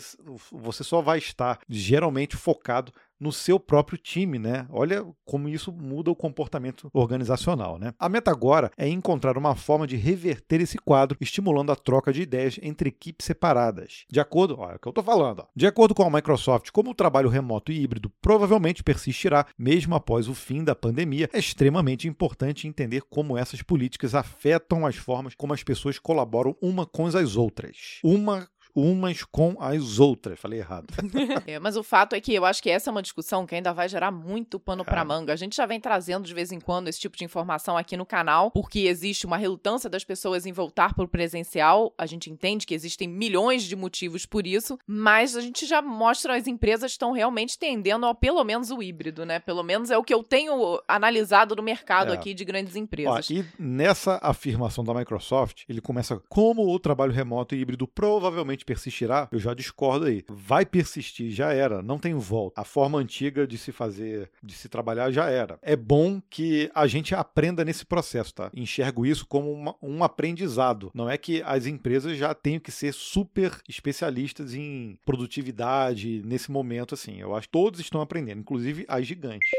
você 0.51 0.85
só 0.85 1.01
vai 1.01 1.19
estar 1.19 1.59
geralmente 1.69 2.37
focado 2.37 2.93
no 3.23 3.33
seu 3.33 3.61
próprio 3.61 3.97
time, 3.97 4.39
né? 4.39 4.67
Olha 4.69 5.07
como 5.25 5.49
isso 5.49 5.73
muda 5.73 6.11
o 6.11 6.17
comportamento 6.17 6.91
organizacional, 6.93 7.79
né? 7.79 7.95
A 7.99 8.09
meta 8.09 8.31
agora 8.31 8.71
é 8.77 8.89
encontrar 8.89 9.39
uma 9.39 9.55
forma 9.55 9.87
de 9.87 9.97
reverter 9.97 10.61
esse 10.61 10.77
quadro, 10.79 11.17
estimulando 11.21 11.71
a 11.71 11.77
troca 11.77 12.13
de 12.13 12.23
ideias 12.23 12.59
entre 12.63 12.89
equipes 12.89 13.27
separadas. 13.27 14.05
De 14.11 14.19
acordo, 14.19 14.59
olha 14.59 14.73
é 14.73 14.77
o 14.77 14.79
que 14.79 14.89
eu 14.89 14.91
estou 14.91 15.05
falando, 15.05 15.41
ó. 15.41 15.47
de 15.55 15.67
acordo 15.67 15.95
com 15.95 16.03
a 16.03 16.11
Microsoft, 16.11 16.71
como 16.71 16.91
o 16.91 16.95
trabalho 16.95 17.29
remoto 17.29 17.71
e 17.71 17.81
híbrido 17.81 18.11
provavelmente 18.21 18.83
persistirá 18.83 19.47
mesmo 19.57 19.95
após 19.95 20.29
o 20.29 20.35
fim 20.35 20.65
da 20.65 20.75
pandemia, 20.75 21.31
é 21.33 21.39
extremamente 21.39 22.09
importante 22.09 22.67
entender 22.67 23.03
como 23.09 23.39
essas 23.39 23.63
políticas 23.63 24.15
afetam 24.15 24.85
as 24.85 24.97
formas 24.97 25.35
como 25.35 25.53
as 25.53 25.63
pessoas 25.63 25.99
colaboram 25.99 26.57
uma 26.61 26.85
com 26.85 27.07
as 27.07 27.37
outras. 27.37 28.01
Uma 28.03 28.49
umas 28.75 29.25
com 29.25 29.57
as 29.61 29.99
outras. 29.99 30.39
Falei 30.39 30.61
errado. 30.61 30.87
é, 31.47 31.59
mas 31.59 31.77
o 31.77 31.83
fato 31.83 32.15
é 32.15 32.21
que 32.21 32.35
eu 32.35 32.45
acho 32.45 32.63
que 32.63 32.71
essa 32.71 32.91
é 32.91 32.93
uma 32.93 33.03
discussão 33.03 33.47
que 33.47 33.55
ainda 33.55 33.73
vai 33.73 33.89
gerar 33.89 34.11
muito 34.11 34.59
pano 34.59 34.85
para 34.85 35.05
manga. 35.05 35.33
A 35.33 35.37
gente 35.37 35.57
já 35.57 35.67
vem 35.67 35.81
trazendo 35.81 36.25
de 36.25 36.35
vez 36.35 36.53
em 36.53 36.61
quando 36.61 36.89
esse 36.89 37.01
tipo 37.01 37.17
de 37.17 37.25
informação 37.25 37.77
aqui 37.77 37.97
no 37.97 38.07
canal, 38.07 38.51
porque 38.51 38.81
existe 38.81 39.27
uma 39.27 39.37
relutância 39.37 39.89
das 39.89 40.05
pessoas 40.05 40.47
em 40.47 40.53
voltar 40.53 40.95
para 40.95 41.05
o 41.05 41.09
presencial. 41.09 41.93
A 41.99 42.07
gente 42.07 42.31
entende 42.31 42.67
que 42.67 42.75
existem 42.75 43.09
milhões 43.09 43.63
de 43.65 43.77
motivos 43.77 44.27
por 44.27 44.47
isso, 44.47 44.79
mas 44.87 45.37
a 45.37 45.41
gente 45.41 45.67
já 45.67 45.83
mostra 45.83 46.37
as 46.37 46.47
empresas 46.47 46.93
estão 46.93 47.13
realmente 47.13 47.59
tendendo 47.59 48.07
a 48.07 48.15
pelo 48.15 48.43
menos 48.45 48.71
o 48.71 48.83
híbrido, 48.83 49.25
né? 49.25 49.39
Pelo 49.39 49.63
menos 49.63 49.91
é 49.91 49.99
o 49.99 50.05
que 50.05 50.15
eu 50.15 50.23
tenho 50.23 50.81
analisado 50.87 51.57
no 51.57 51.63
mercado 51.63 52.13
é. 52.13 52.15
aqui 52.15 52.35
de 52.35 52.45
grandes 52.45 52.77
empresas. 52.77 53.31
Ó, 53.31 53.35
e 53.35 53.45
nessa 53.59 54.19
afirmação 54.23 54.85
da 54.85 54.95
Microsoft, 54.95 55.65
ele 55.69 55.81
começa 55.81 56.21
como 56.29 56.67
o 56.69 56.79
trabalho 56.79 57.13
remoto 57.13 57.55
e 57.55 57.61
híbrido 57.61 57.87
provavelmente 57.87 58.62
persistirá, 58.65 59.29
eu 59.33 59.39
já 59.39 59.55
discordo 59.55 60.07
aí. 60.07 60.25
Vai 60.29 60.65
persistir, 60.65 61.31
já 61.31 61.53
era, 61.53 61.83
não 61.83 61.99
tem 61.99 62.15
volta. 62.15 62.61
A 62.61 62.65
forma 62.65 62.99
antiga 62.99 63.47
de 63.47 63.59
se 63.59 63.73
fazer, 63.73 64.31
de 64.43 64.55
se 64.55 64.69
trabalhar 64.69 65.11
já 65.11 65.29
era. 65.29 65.59
É 65.63 65.77
bom 65.77 66.21
que 66.31 66.71
a 66.75 66.87
gente 66.87 67.15
aprenda 67.15 67.65
nesse 67.65 67.85
processo, 67.85 68.35
tá? 68.35 68.51
Enxergo 68.55 69.07
isso 69.07 69.27
como 69.27 69.53
uma, 69.53 69.75
um 69.83 70.05
aprendizado. 70.05 70.91
Não 70.95 71.09
é 71.09 71.17
que 71.17 71.43
as 71.43 71.67
empresas 71.67 72.17
já 72.17 72.35
tenham 72.35 72.61
que 72.61 72.71
ser 72.71 72.93
super 72.93 73.61
especialistas 73.69 74.55
em 74.55 74.99
produtividade 75.05 76.23
nesse 76.25 76.51
momento, 76.51 76.95
assim. 76.95 77.21
Eu 77.21 77.35
acho 77.35 77.49
que 77.49 77.53
todos 77.53 77.81
estão 77.81 78.01
aprendendo, 78.01 78.41
inclusive 78.41 78.85
as 78.89 79.07
gigantes. 79.07 79.51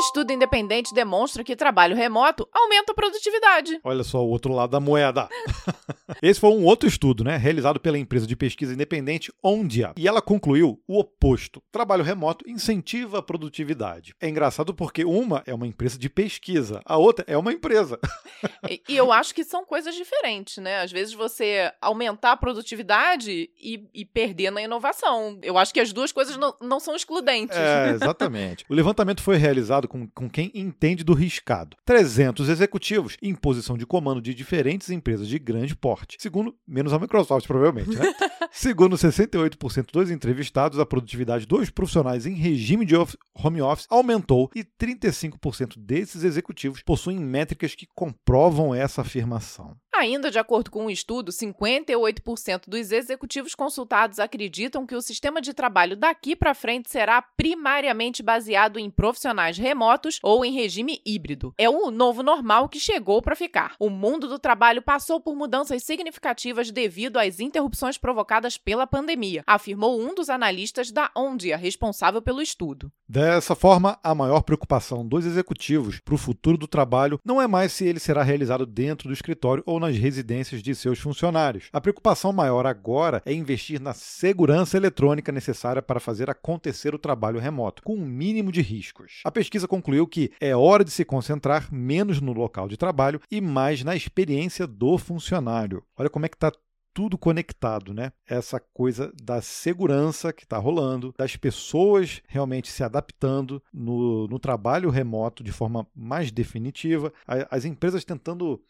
Estudo 0.00 0.32
independente 0.32 0.94
demonstra 0.94 1.44
que 1.44 1.54
trabalho 1.54 1.94
remoto 1.94 2.48
aumenta 2.52 2.92
a 2.92 2.94
produtividade. 2.94 3.78
Olha 3.84 4.02
só 4.02 4.24
o 4.24 4.28
outro 4.28 4.52
lado 4.54 4.70
da 4.70 4.80
moeda. 4.80 5.28
Esse 6.22 6.40
foi 6.40 6.50
um 6.50 6.64
outro 6.64 6.88
estudo, 6.88 7.22
né, 7.22 7.36
realizado 7.36 7.78
pela 7.78 7.98
empresa 7.98 8.26
de 8.26 8.34
pesquisa 8.34 8.72
independente 8.72 9.32
Ondia, 9.42 9.92
e 9.96 10.08
ela 10.08 10.22
concluiu 10.22 10.80
o 10.88 10.98
oposto. 10.98 11.62
Trabalho 11.70 12.02
remoto 12.02 12.48
incentiva 12.48 13.18
a 13.18 13.22
produtividade. 13.22 14.14
É 14.20 14.28
engraçado 14.28 14.74
porque 14.74 15.04
uma 15.04 15.42
é 15.46 15.54
uma 15.54 15.66
empresa 15.66 15.98
de 15.98 16.08
pesquisa, 16.08 16.80
a 16.84 16.96
outra 16.96 17.24
é 17.28 17.36
uma 17.36 17.52
empresa. 17.52 17.98
e, 18.68 18.82
e 18.88 18.96
eu 18.96 19.12
acho 19.12 19.34
que 19.34 19.44
são 19.44 19.66
coisas 19.66 19.94
diferentes, 19.94 20.56
né? 20.58 20.80
Às 20.80 20.90
vezes 20.90 21.12
você 21.12 21.70
aumentar 21.80 22.32
a 22.32 22.36
produtividade 22.36 23.50
e, 23.56 23.88
e 23.92 24.04
perder 24.04 24.50
na 24.50 24.62
inovação. 24.62 25.38
Eu 25.42 25.58
acho 25.58 25.74
que 25.74 25.80
as 25.80 25.92
duas 25.92 26.10
coisas 26.10 26.38
não, 26.38 26.54
não 26.60 26.80
são 26.80 26.96
excludentes. 26.96 27.56
É, 27.56 27.90
exatamente. 27.90 28.64
o 28.68 28.74
levantamento 28.74 29.22
foi 29.22 29.36
realizado 29.36 29.89
com, 29.90 30.06
com 30.06 30.30
quem 30.30 30.52
entende 30.54 31.02
do 31.02 31.12
riscado. 31.12 31.76
300 31.84 32.48
executivos 32.48 33.16
em 33.20 33.34
posição 33.34 33.76
de 33.76 33.84
comando 33.84 34.22
de 34.22 34.32
diferentes 34.32 34.88
empresas 34.88 35.26
de 35.26 35.36
grande 35.36 35.74
porte. 35.74 36.16
Segundo, 36.20 36.54
menos 36.66 36.92
a 36.92 36.98
Microsoft, 36.98 37.48
provavelmente, 37.48 37.98
né? 37.98 38.14
Segundo 38.52 38.96
68% 38.96 39.90
dos 39.92 40.10
entrevistados, 40.10 40.78
a 40.78 40.86
produtividade 40.86 41.44
dos 41.44 41.70
profissionais 41.70 42.24
em 42.24 42.34
regime 42.34 42.86
de 42.86 42.94
home 42.96 43.60
office 43.60 43.86
aumentou 43.90 44.48
e 44.54 44.62
35% 44.62 45.74
desses 45.76 46.22
executivos 46.22 46.82
possuem 46.82 47.18
métricas 47.18 47.74
que 47.74 47.86
comprovam 47.94 48.72
essa 48.72 49.00
afirmação. 49.00 49.76
Ainda 50.00 50.30
de 50.30 50.38
acordo 50.38 50.70
com 50.70 50.86
um 50.86 50.90
estudo, 50.90 51.30
58% 51.30 52.62
dos 52.68 52.90
executivos 52.90 53.54
consultados 53.54 54.18
acreditam 54.18 54.86
que 54.86 54.94
o 54.94 55.02
sistema 55.02 55.42
de 55.42 55.52
trabalho 55.52 55.94
daqui 55.94 56.34
para 56.34 56.54
frente 56.54 56.90
será 56.90 57.20
primariamente 57.20 58.22
baseado 58.22 58.78
em 58.78 58.88
profissionais 58.88 59.58
remotos 59.58 60.18
ou 60.22 60.42
em 60.42 60.54
regime 60.54 61.02
híbrido. 61.04 61.52
É 61.58 61.68
o 61.68 61.90
novo 61.90 62.22
normal 62.22 62.66
que 62.66 62.80
chegou 62.80 63.20
para 63.20 63.36
ficar. 63.36 63.74
O 63.78 63.90
mundo 63.90 64.26
do 64.26 64.38
trabalho 64.38 64.80
passou 64.80 65.20
por 65.20 65.36
mudanças 65.36 65.84
significativas 65.84 66.70
devido 66.70 67.18
às 67.18 67.38
interrupções 67.38 67.98
provocadas 67.98 68.56
pela 68.56 68.86
pandemia, 68.86 69.44
afirmou 69.46 70.00
um 70.00 70.14
dos 70.14 70.30
analistas 70.30 70.90
da 70.90 71.10
Ondia, 71.14 71.58
responsável 71.58 72.22
pelo 72.22 72.40
estudo. 72.40 72.90
Dessa 73.06 73.54
forma, 73.54 73.98
a 74.02 74.14
maior 74.14 74.40
preocupação 74.42 75.06
dos 75.06 75.26
executivos 75.26 76.00
para 76.00 76.14
o 76.14 76.18
futuro 76.18 76.56
do 76.56 76.66
trabalho 76.66 77.20
não 77.22 77.42
é 77.42 77.46
mais 77.46 77.72
se 77.72 77.84
ele 77.84 78.00
será 78.00 78.22
realizado 78.22 78.64
dentro 78.64 79.08
do 79.08 79.12
escritório 79.12 79.62
ou 79.66 79.78
nas 79.90 79.98
residências 79.98 80.62
de 80.62 80.74
seus 80.74 81.00
funcionários. 81.00 81.68
A 81.72 81.80
preocupação 81.80 82.32
maior 82.32 82.64
agora 82.64 83.20
é 83.26 83.32
investir 83.32 83.80
na 83.80 83.92
segurança 83.92 84.76
eletrônica 84.76 85.32
necessária 85.32 85.82
para 85.82 85.98
fazer 85.98 86.30
acontecer 86.30 86.94
o 86.94 86.98
trabalho 86.98 87.40
remoto, 87.40 87.82
com 87.82 87.94
o 87.94 88.00
um 88.00 88.06
mínimo 88.06 88.52
de 88.52 88.62
riscos. 88.62 89.20
A 89.24 89.30
pesquisa 89.30 89.66
concluiu 89.66 90.06
que 90.06 90.30
é 90.40 90.54
hora 90.54 90.84
de 90.84 90.90
se 90.90 91.04
concentrar 91.04 91.72
menos 91.72 92.20
no 92.20 92.32
local 92.32 92.68
de 92.68 92.76
trabalho 92.76 93.20
e 93.30 93.40
mais 93.40 93.82
na 93.82 93.96
experiência 93.96 94.66
do 94.66 94.96
funcionário. 94.96 95.82
Olha 95.96 96.08
como 96.08 96.26
é 96.26 96.28
que 96.28 96.36
está 96.36 96.52
tudo 96.92 97.16
conectado, 97.16 97.94
né? 97.94 98.12
Essa 98.26 98.60
coisa 98.60 99.12
da 99.22 99.40
segurança 99.40 100.32
que 100.32 100.44
está 100.44 100.58
rolando, 100.58 101.14
das 101.16 101.36
pessoas 101.36 102.20
realmente 102.28 102.70
se 102.70 102.82
adaptando 102.82 103.62
no, 103.72 104.26
no 104.26 104.38
trabalho 104.38 104.90
remoto 104.90 105.42
de 105.42 105.52
forma 105.52 105.86
mais 105.94 106.30
definitiva, 106.30 107.12
as 107.50 107.64
empresas 107.64 108.04
tentando 108.04 108.60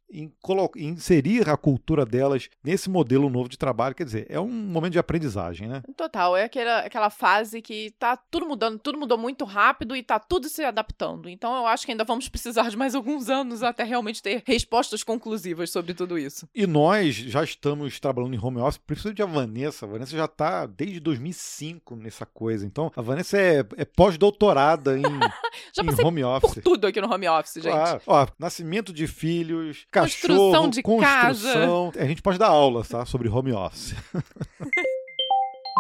inserir 0.77 1.49
a 1.49 1.57
cultura 1.57 2.05
delas 2.05 2.49
nesse 2.65 2.91
modelo 2.91 3.31
novo 3.31 3.49
de 3.49 3.57
trabalho. 3.57 3.95
Quer 3.95 4.05
dizer, 4.05 4.27
é 4.29 4.41
um 4.41 4.51
momento 4.51 4.93
de 4.93 4.99
aprendizagem, 4.99 5.69
né? 5.69 5.83
Total, 5.97 6.37
é 6.37 6.45
aquela, 6.45 6.81
aquela 6.81 7.11
fase 7.11 7.63
que 7.63 7.93
tá 7.93 8.17
tudo 8.17 8.47
mudando, 8.47 8.79
tudo 8.79 8.99
mudou 8.99 9.17
muito 9.17 9.45
rápido 9.45 9.95
e 9.95 10.03
tá 10.03 10.19
tudo 10.19 10.49
se 10.49 10.65
adaptando. 10.65 11.29
Então 11.29 11.57
eu 11.57 11.67
acho 11.67 11.87
que 11.87 11.93
ainda 11.93 12.05
vamos 12.05 12.29
precisar 12.29 12.69
de 12.69 12.77
mais 12.77 12.95
alguns 12.95 13.29
anos 13.29 13.63
até 13.63 13.85
realmente 13.85 14.23
ter 14.23 14.43
respostas 14.45 15.05
conclusivas 15.05 15.71
sobre 15.71 15.95
tudo 15.95 16.19
isso. 16.19 16.49
E 16.55 16.67
nós 16.67 17.15
já 17.15 17.45
estamos 17.45 18.01
trabalhando 18.01 18.10
em 18.19 18.39
home 18.39 18.61
office, 18.61 18.79
principalmente 18.79 19.23
a 19.23 19.27
Vanessa. 19.27 19.87
A 19.87 19.89
Vanessa 19.89 20.17
já 20.17 20.25
está 20.25 20.67
desde 20.67 21.01
2005 21.01 21.97
nessa 21.97 22.27
coisa. 22.27 22.67
Então, 22.67 22.91
a 22.95 23.03
Vanessa 23.03 23.39
é, 23.39 23.65
é 23.77 23.85
pós-doutorada 23.85 24.99
em, 24.99 25.03
em 25.03 26.05
home 26.05 26.25
office. 26.25 26.55
Por 26.55 26.63
tudo 26.63 26.87
aqui 26.87 27.01
no 27.01 27.13
home 27.13 27.29
office, 27.29 27.55
gente. 27.55 27.73
Claro. 27.73 28.01
Ó, 28.07 28.27
nascimento 28.39 28.93
de 28.93 29.07
filhos, 29.07 29.87
construção 29.93 30.53
cachorro, 30.53 30.71
de 30.71 30.83
construção. 30.83 31.91
casa. 31.93 32.05
A 32.05 32.09
gente 32.09 32.23
pode 32.23 32.39
dar 32.39 32.49
aula, 32.49 32.85
tá? 32.85 33.05
Sobre 33.07 33.29
home 33.29 33.53
office. 33.53 33.95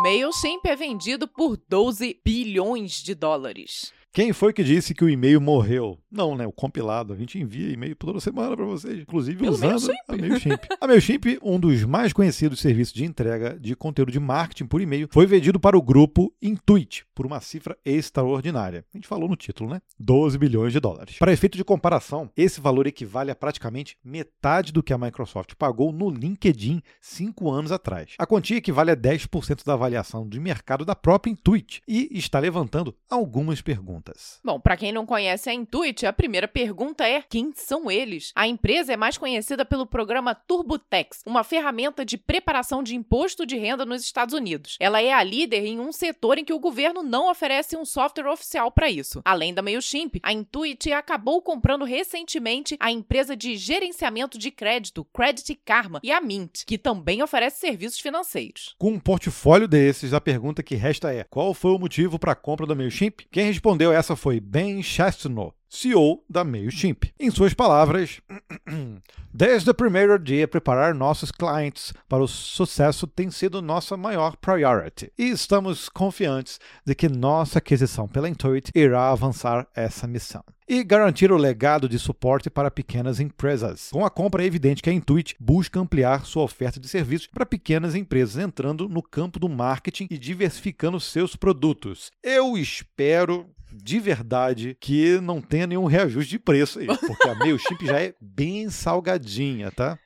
MailChimp 0.02 0.64
é 0.64 0.74
vendido 0.74 1.28
por 1.28 1.58
12 1.68 2.20
bilhões 2.24 3.02
de 3.02 3.14
dólares. 3.14 3.92
Quem 4.12 4.32
foi 4.32 4.52
que 4.52 4.64
disse 4.64 4.92
que 4.92 5.04
o 5.04 5.08
e-mail 5.08 5.40
morreu? 5.40 5.96
Não, 6.10 6.36
né? 6.36 6.44
O 6.44 6.50
compilado. 6.50 7.12
A 7.12 7.16
gente 7.16 7.38
envia 7.38 7.72
e-mail 7.72 7.94
toda 7.94 8.18
semana 8.18 8.56
para 8.56 8.64
vocês, 8.64 8.98
inclusive 8.98 9.38
Pelo 9.38 9.52
usando 9.52 9.70
MailChimp. 9.70 9.98
a 10.08 10.16
MailChimp. 10.16 10.64
a 10.80 10.86
MailChimp, 10.88 11.24
um 11.40 11.60
dos 11.60 11.84
mais 11.84 12.12
conhecidos 12.12 12.58
serviços 12.58 12.92
de 12.92 13.04
entrega 13.04 13.56
de 13.56 13.76
conteúdo 13.76 14.10
de 14.10 14.18
marketing 14.18 14.66
por 14.66 14.80
e-mail, 14.80 15.08
foi 15.12 15.26
vendido 15.26 15.60
para 15.60 15.78
o 15.78 15.82
grupo 15.82 16.34
Intuit 16.42 17.06
por 17.14 17.24
uma 17.24 17.40
cifra 17.40 17.78
extraordinária. 17.84 18.84
A 18.92 18.96
gente 18.96 19.06
falou 19.06 19.28
no 19.28 19.36
título, 19.36 19.70
né? 19.70 19.80
12 19.96 20.36
bilhões 20.38 20.72
de 20.72 20.80
dólares. 20.80 21.16
Para 21.16 21.32
efeito 21.32 21.56
de 21.56 21.62
comparação, 21.62 22.28
esse 22.36 22.60
valor 22.60 22.88
equivale 22.88 23.30
a 23.30 23.36
praticamente 23.36 23.96
metade 24.04 24.72
do 24.72 24.82
que 24.82 24.92
a 24.92 24.98
Microsoft 24.98 25.52
pagou 25.56 25.92
no 25.92 26.10
LinkedIn 26.10 26.82
cinco 27.00 27.48
anos 27.48 27.70
atrás. 27.70 28.14
A 28.18 28.26
quantia 28.26 28.56
equivale 28.56 28.90
a 28.90 28.96
10% 28.96 29.64
da 29.64 29.74
avaliação 29.74 30.28
de 30.28 30.40
mercado 30.40 30.84
da 30.84 30.96
própria 30.96 31.30
Intuit 31.30 31.80
e 31.86 32.08
está 32.10 32.40
levantando 32.40 32.92
algumas 33.08 33.62
perguntas 33.62 33.99
perguntas. 34.00 34.40
Bom, 34.42 34.58
para 34.58 34.76
quem 34.76 34.92
não 34.92 35.06
conhece 35.06 35.48
a 35.48 35.54
Intuit, 35.54 36.06
a 36.06 36.12
primeira 36.12 36.48
pergunta 36.48 37.06
é: 37.06 37.22
quem 37.22 37.52
são 37.54 37.90
eles? 37.90 38.32
A 38.34 38.46
empresa 38.46 38.92
é 38.92 38.96
mais 38.96 39.18
conhecida 39.18 39.64
pelo 39.64 39.86
programa 39.86 40.34
TurboTax, 40.34 41.22
uma 41.26 41.44
ferramenta 41.44 42.04
de 42.04 42.16
preparação 42.16 42.82
de 42.82 42.96
imposto 42.96 43.46
de 43.46 43.56
renda 43.56 43.84
nos 43.84 44.02
Estados 44.02 44.34
Unidos. 44.34 44.76
Ela 44.80 45.02
é 45.02 45.12
a 45.12 45.22
líder 45.22 45.64
em 45.64 45.78
um 45.80 45.92
setor 45.92 46.38
em 46.38 46.44
que 46.44 46.52
o 46.52 46.58
governo 46.58 47.02
não 47.02 47.30
oferece 47.30 47.76
um 47.76 47.84
software 47.84 48.30
oficial 48.30 48.70
para 48.70 48.90
isso. 48.90 49.20
Além 49.24 49.52
da 49.52 49.62
MailChimp, 49.62 50.20
a 50.22 50.32
Intuit 50.32 50.92
acabou 50.92 51.42
comprando 51.42 51.84
recentemente 51.84 52.76
a 52.80 52.90
empresa 52.90 53.36
de 53.36 53.56
gerenciamento 53.56 54.38
de 54.38 54.50
crédito 54.50 55.04
Credit 55.12 55.54
Karma 55.64 56.00
e 56.02 56.10
a 56.10 56.20
Mint, 56.20 56.64
que 56.66 56.78
também 56.78 57.22
oferece 57.22 57.60
serviços 57.60 58.00
financeiros. 58.00 58.74
Com 58.78 58.92
um 58.92 59.00
portfólio 59.00 59.68
desses, 59.68 60.14
a 60.14 60.20
pergunta 60.20 60.62
que 60.62 60.74
resta 60.74 61.12
é: 61.12 61.24
qual 61.24 61.52
foi 61.52 61.72
o 61.72 61.78
motivo 61.78 62.18
para 62.18 62.32
a 62.32 62.36
compra 62.36 62.66
da 62.66 62.74
MailChimp? 62.74 63.20
Quem 63.30 63.46
respondeu 63.46 63.89
essa 63.90 64.16
foi 64.16 64.40
Ben 64.40 64.82
Chestnut, 64.82 65.54
CEO 65.68 66.22
da 66.28 66.42
MailChimp. 66.42 67.12
Em 67.18 67.30
suas 67.30 67.54
palavras, 67.54 68.20
desde 69.32 69.70
o 69.70 69.74
primeiro 69.74 70.18
dia, 70.18 70.48
preparar 70.48 70.94
nossos 70.94 71.30
clientes 71.30 71.92
para 72.08 72.22
o 72.22 72.28
sucesso 72.28 73.06
tem 73.06 73.30
sido 73.30 73.62
nossa 73.62 73.96
maior 73.96 74.36
priority. 74.36 75.12
E 75.16 75.30
estamos 75.30 75.88
confiantes 75.88 76.58
de 76.84 76.94
que 76.94 77.08
nossa 77.08 77.58
aquisição 77.58 78.08
pela 78.08 78.28
Intuit 78.28 78.72
irá 78.74 79.10
avançar 79.10 79.66
essa 79.74 80.06
missão 80.06 80.42
e 80.70 80.84
garantir 80.84 81.32
o 81.32 81.36
legado 81.36 81.88
de 81.88 81.98
suporte 81.98 82.48
para 82.48 82.70
pequenas 82.70 83.18
empresas. 83.18 83.88
Com 83.90 84.04
a 84.04 84.10
compra, 84.10 84.44
é 84.44 84.46
evidente 84.46 84.80
que 84.80 84.88
a 84.88 84.92
Intuit 84.92 85.34
busca 85.40 85.80
ampliar 85.80 86.24
sua 86.24 86.44
oferta 86.44 86.78
de 86.78 86.88
serviços 86.88 87.26
para 87.26 87.44
pequenas 87.44 87.96
empresas, 87.96 88.40
entrando 88.40 88.88
no 88.88 89.02
campo 89.02 89.40
do 89.40 89.48
marketing 89.48 90.06
e 90.08 90.16
diversificando 90.16 91.00
seus 91.00 91.34
produtos. 91.34 92.12
Eu 92.22 92.56
espero 92.56 93.50
de 93.72 93.98
verdade 94.00 94.76
que 94.80 95.20
não 95.20 95.40
tenha 95.40 95.66
nenhum 95.66 95.84
reajuste 95.86 96.30
de 96.30 96.38
preço 96.38 96.78
aí, 96.78 96.86
porque 96.86 97.28
a 97.28 97.34
MailChimp 97.34 97.82
já 97.84 98.00
é 98.00 98.14
bem 98.20 98.68
salgadinha, 98.70 99.70
tá? 99.70 99.98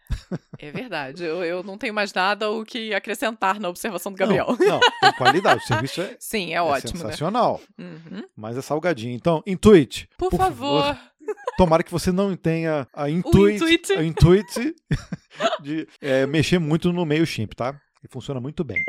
É 0.59 0.71
verdade, 0.71 1.25
eu, 1.25 1.45
eu 1.45 1.63
não 1.63 1.77
tenho 1.77 1.93
mais 1.95 2.13
nada 2.13 2.51
o 2.51 2.65
que 2.65 2.95
acrescentar 2.95 3.59
na 3.59 3.69
observação 3.69 4.13
do 4.13 4.17
Gabriel. 4.19 4.47
Não, 4.59 4.81
não 4.81 4.81
tem 5.01 5.13
qualidade, 5.15 5.63
o 5.65 5.67
serviço 5.67 6.01
é, 6.03 6.17
Sim, 6.21 6.51
é, 6.51 6.55
é 6.57 6.63
ótimo. 6.63 6.99
sensacional, 6.99 7.61
Né? 7.79 7.87
Uhum. 7.87 8.23
mas 8.37 8.57
é 8.57 8.63
salgadinho. 8.63 9.15
Então, 9.15 9.43
Intuit, 9.47 10.09
Por, 10.17 10.31
por 10.31 10.39
favor. 10.39 10.97
tomara 11.57 11.83
que 11.83 11.91
você 11.91 12.13
não 12.13 12.37
tenha 12.37 12.87
a 12.93 13.09
Intuit, 13.11 13.57
Intuit. 13.57 13.93
a 13.93 14.05
Intuit 14.05 14.75
de 15.63 15.87
é, 16.01 16.27
mexer 16.27 16.59
muito 16.59 16.93
no 16.93 17.05
MailChimp, 17.05 17.53
tá? 17.55 17.75
E 18.03 18.09
funciona 18.09 18.41
muito 18.41 18.63
bem. 18.63 18.83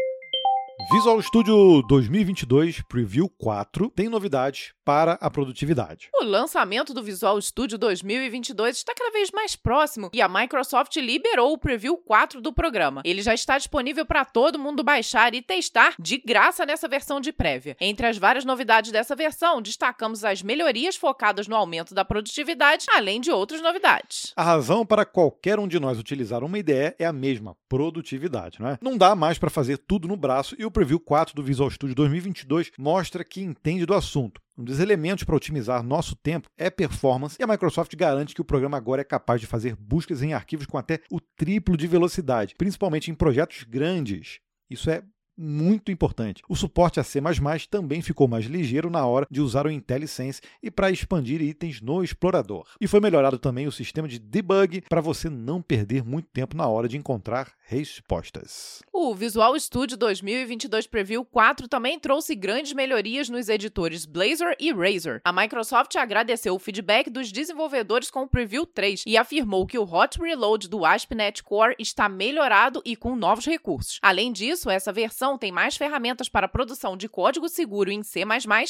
Visual 0.78 1.22
Studio 1.22 1.82
2022 1.84 2.82
Preview 2.82 3.30
4 3.30 3.90
tem 3.92 4.10
novidades 4.10 4.74
para 4.84 5.14
a 5.14 5.32
produtividade. 5.32 6.10
O 6.14 6.24
lançamento 6.24 6.94
do 6.94 7.02
Visual 7.02 7.42
Studio 7.42 7.78
2022 7.78 8.78
está 8.78 8.94
cada 8.94 9.10
vez 9.10 9.32
mais 9.32 9.56
próximo 9.56 10.12
e 10.14 10.22
a 10.22 10.28
Microsoft 10.28 10.96
liberou 10.98 11.54
o 11.54 11.58
Preview 11.58 11.98
4 11.98 12.42
do 12.42 12.54
programa. 12.54 13.02
Ele 13.06 13.22
já 13.22 13.34
está 13.34 13.58
disponível 13.58 14.06
para 14.06 14.26
todo 14.26 14.60
mundo 14.60 14.84
baixar 14.84 15.34
e 15.34 15.42
testar 15.42 15.96
de 15.98 16.18
graça 16.18 16.66
nessa 16.66 16.90
versão 16.90 17.22
de 17.22 17.32
prévia. 17.32 17.78
Entre 17.80 18.06
as 18.06 18.18
várias 18.18 18.44
novidades 18.44 18.92
dessa 18.92 19.16
versão, 19.16 19.62
destacamos 19.62 20.26
as 20.26 20.44
melhorias 20.44 20.98
focadas 20.98 21.48
no 21.48 21.56
aumento 21.56 21.96
da 21.96 22.06
produtividade, 22.06 22.86
além 22.94 23.22
de 23.22 23.32
outras 23.32 23.62
novidades. 23.62 24.34
A 24.36 24.44
razão 24.44 24.86
para 24.86 25.06
qualquer 25.06 25.58
um 25.58 25.68
de 25.68 25.80
nós 25.80 25.98
utilizar 25.98 26.44
uma 26.44 26.60
IDE 26.60 26.94
é 27.00 27.06
a 27.06 27.14
mesma, 27.14 27.56
produtividade, 27.70 28.60
não 28.60 28.70
é? 28.70 28.78
Não 28.82 28.98
dá 28.98 29.16
mais 29.16 29.40
para 29.40 29.50
fazer 29.50 29.78
tudo 29.78 30.08
no 30.08 30.18
braço 30.18 30.54
e 30.60 30.65
o 30.66 30.72
Preview 30.72 31.00
4 31.00 31.36
do 31.36 31.44
Visual 31.44 31.70
Studio 31.70 31.96
2022 31.96 32.72
mostra 32.78 33.24
que 33.24 33.42
entende 33.42 33.86
do 33.86 33.94
assunto. 33.94 34.42
Um 34.58 34.64
dos 34.64 34.80
elementos 34.80 35.24
para 35.24 35.36
otimizar 35.36 35.84
nosso 35.84 36.16
tempo 36.16 36.50
é 36.58 36.70
performance, 36.70 37.36
e 37.40 37.44
a 37.44 37.48
Microsoft 37.48 37.94
garante 37.96 38.34
que 38.34 38.42
o 38.42 38.46
programa 38.46 38.78
agora 38.78 39.02
é 39.02 39.06
capaz 39.06 39.42
de 39.42 39.48
fazer 39.48 39.76
buscas 39.76 40.22
em 40.22 40.34
arquivos 40.34 40.66
com 40.66 40.78
até 40.78 41.02
o 41.12 41.20
triplo 41.20 41.76
de 41.76 41.88
velocidade, 41.88 42.56
principalmente 42.58 43.12
em 43.12 43.16
projetos 43.16 43.64
grandes. 43.64 44.40
Isso 44.70 44.90
é 44.90 45.04
muito 45.38 45.92
importante. 45.92 46.42
O 46.48 46.56
suporte 46.56 47.00
a 47.00 47.04
C++ 47.04 47.22
também 47.70 48.02
ficou 48.02 48.28
mais 48.28 48.46
ligeiro 48.46 48.90
na 48.90 49.06
hora 49.06 49.28
de 49.30 49.42
usar 49.42 49.66
o 49.66 49.72
IntelliSense 49.72 50.42
e 50.62 50.72
para 50.72 50.92
expandir 50.92 51.42
itens 51.42 51.82
no 51.82 52.04
explorador. 52.04 52.66
E 52.80 52.88
foi 52.88 53.00
melhorado 53.00 53.38
também 53.38 53.68
o 53.68 53.72
sistema 53.72 54.08
de 54.08 54.20
debug 54.20 54.82
para 54.90 55.02
você 55.02 55.30
não 55.30 55.62
perder 55.62 56.04
muito 56.04 56.28
tempo 56.30 56.56
na 56.56 56.68
hora 56.68 56.88
de 56.88 56.98
encontrar 56.98 57.52
respostas. 57.68 58.82
O 58.94 59.16
Visual 59.16 59.60
Studio 59.60 59.98
2022 59.98 60.88
Preview 60.88 61.26
4 61.26 61.68
também 61.68 62.00
trouxe 62.00 62.36
grandes 62.36 62.74
melhorias 62.74 63.28
nos 63.28 63.50
editores 63.50 64.06
Blazor 64.06 64.56
e 64.60 64.72
Razor. 64.72 65.20
A 65.24 65.34
Microsoft 65.34 65.96
agradeceu 65.96 66.54
o 66.54 66.60
feedback 66.60 67.10
dos 67.10 67.32
desenvolvedores 67.32 68.12
com 68.12 68.24
o 68.24 68.28
Preview 68.28 68.66
3 68.66 69.04
e 69.06 69.18
afirmou 69.18 69.66
que 69.66 69.80
o 69.80 69.84
Hot 69.84 70.20
Reload 70.20 70.68
do 70.68 70.86
ASP.NET 70.86 71.44
Core 71.44 71.76
está 71.80 72.08
melhorado 72.08 72.82
e 72.86 72.96
com 72.96 73.16
novos 73.16 73.46
recursos. 73.46 74.00
Além 74.02 74.32
disso, 74.32 74.70
essa 74.70 74.94
versão 74.94 75.25
tem 75.34 75.52
mais 75.52 75.76
ferramentas 75.76 76.30
para 76.30 76.48
produção 76.48 76.96
de 76.96 77.10
código 77.10 77.50
seguro 77.50 77.90
em 77.90 78.04
C++ 78.04 78.24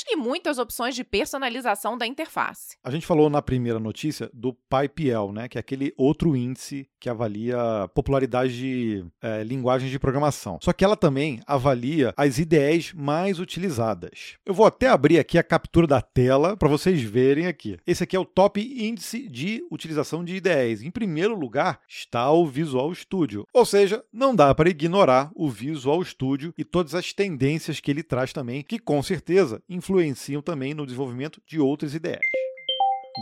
e 0.07 0.15
muitas 0.15 0.57
opções 0.57 0.95
de 0.95 1.03
personalização 1.03 1.97
da 1.97 2.07
interface. 2.07 2.77
A 2.81 2.89
gente 2.89 3.05
falou 3.05 3.29
na 3.29 3.41
primeira 3.41 3.79
notícia 3.79 4.29
do 4.33 4.53
PyPL, 4.53 5.33
né, 5.33 5.49
que 5.49 5.57
é 5.57 5.59
aquele 5.59 5.93
outro 5.97 6.35
índice 6.35 6.87
que 6.99 7.09
avalia 7.09 7.57
popularidade 7.93 8.57
de 8.57 9.05
é, 9.21 9.43
linguagens 9.43 9.91
de 9.91 9.99
programação. 9.99 10.57
Só 10.61 10.71
que 10.71 10.83
ela 10.83 10.95
também 10.95 11.39
avalia 11.45 12.13
as 12.15 12.37
IDEs 12.37 12.93
mais 12.93 13.39
utilizadas. 13.39 14.37
Eu 14.45 14.53
vou 14.53 14.65
até 14.65 14.87
abrir 14.87 15.19
aqui 15.19 15.37
a 15.37 15.43
captura 15.43 15.85
da 15.85 16.01
tela 16.01 16.55
para 16.55 16.69
vocês 16.69 17.01
verem 17.01 17.47
aqui. 17.47 17.77
Esse 17.85 18.03
aqui 18.03 18.15
é 18.15 18.19
o 18.19 18.25
top 18.25 18.61
índice 18.61 19.27
de 19.29 19.63
utilização 19.69 20.23
de 20.23 20.35
IDEs. 20.35 20.81
Em 20.81 20.91
primeiro 20.91 21.37
lugar 21.37 21.79
está 21.87 22.31
o 22.31 22.45
Visual 22.45 22.93
Studio. 22.93 23.45
Ou 23.53 23.65
seja, 23.65 24.03
não 24.11 24.35
dá 24.35 24.53
para 24.53 24.69
ignorar 24.69 25.31
o 25.35 25.49
Visual 25.49 26.03
Studio 26.03 26.44
e 26.57 26.63
todas 26.63 26.95
as 26.95 27.13
tendências 27.13 27.79
que 27.79 27.91
ele 27.91 28.03
traz 28.03 28.33
também, 28.33 28.63
que 28.63 28.79
com 28.79 29.01
certeza 29.01 29.61
influenciam 29.69 30.41
também 30.41 30.73
no 30.73 30.85
desenvolvimento 30.85 31.41
de 31.45 31.59
outras 31.59 31.93
IDEs. 31.93 32.19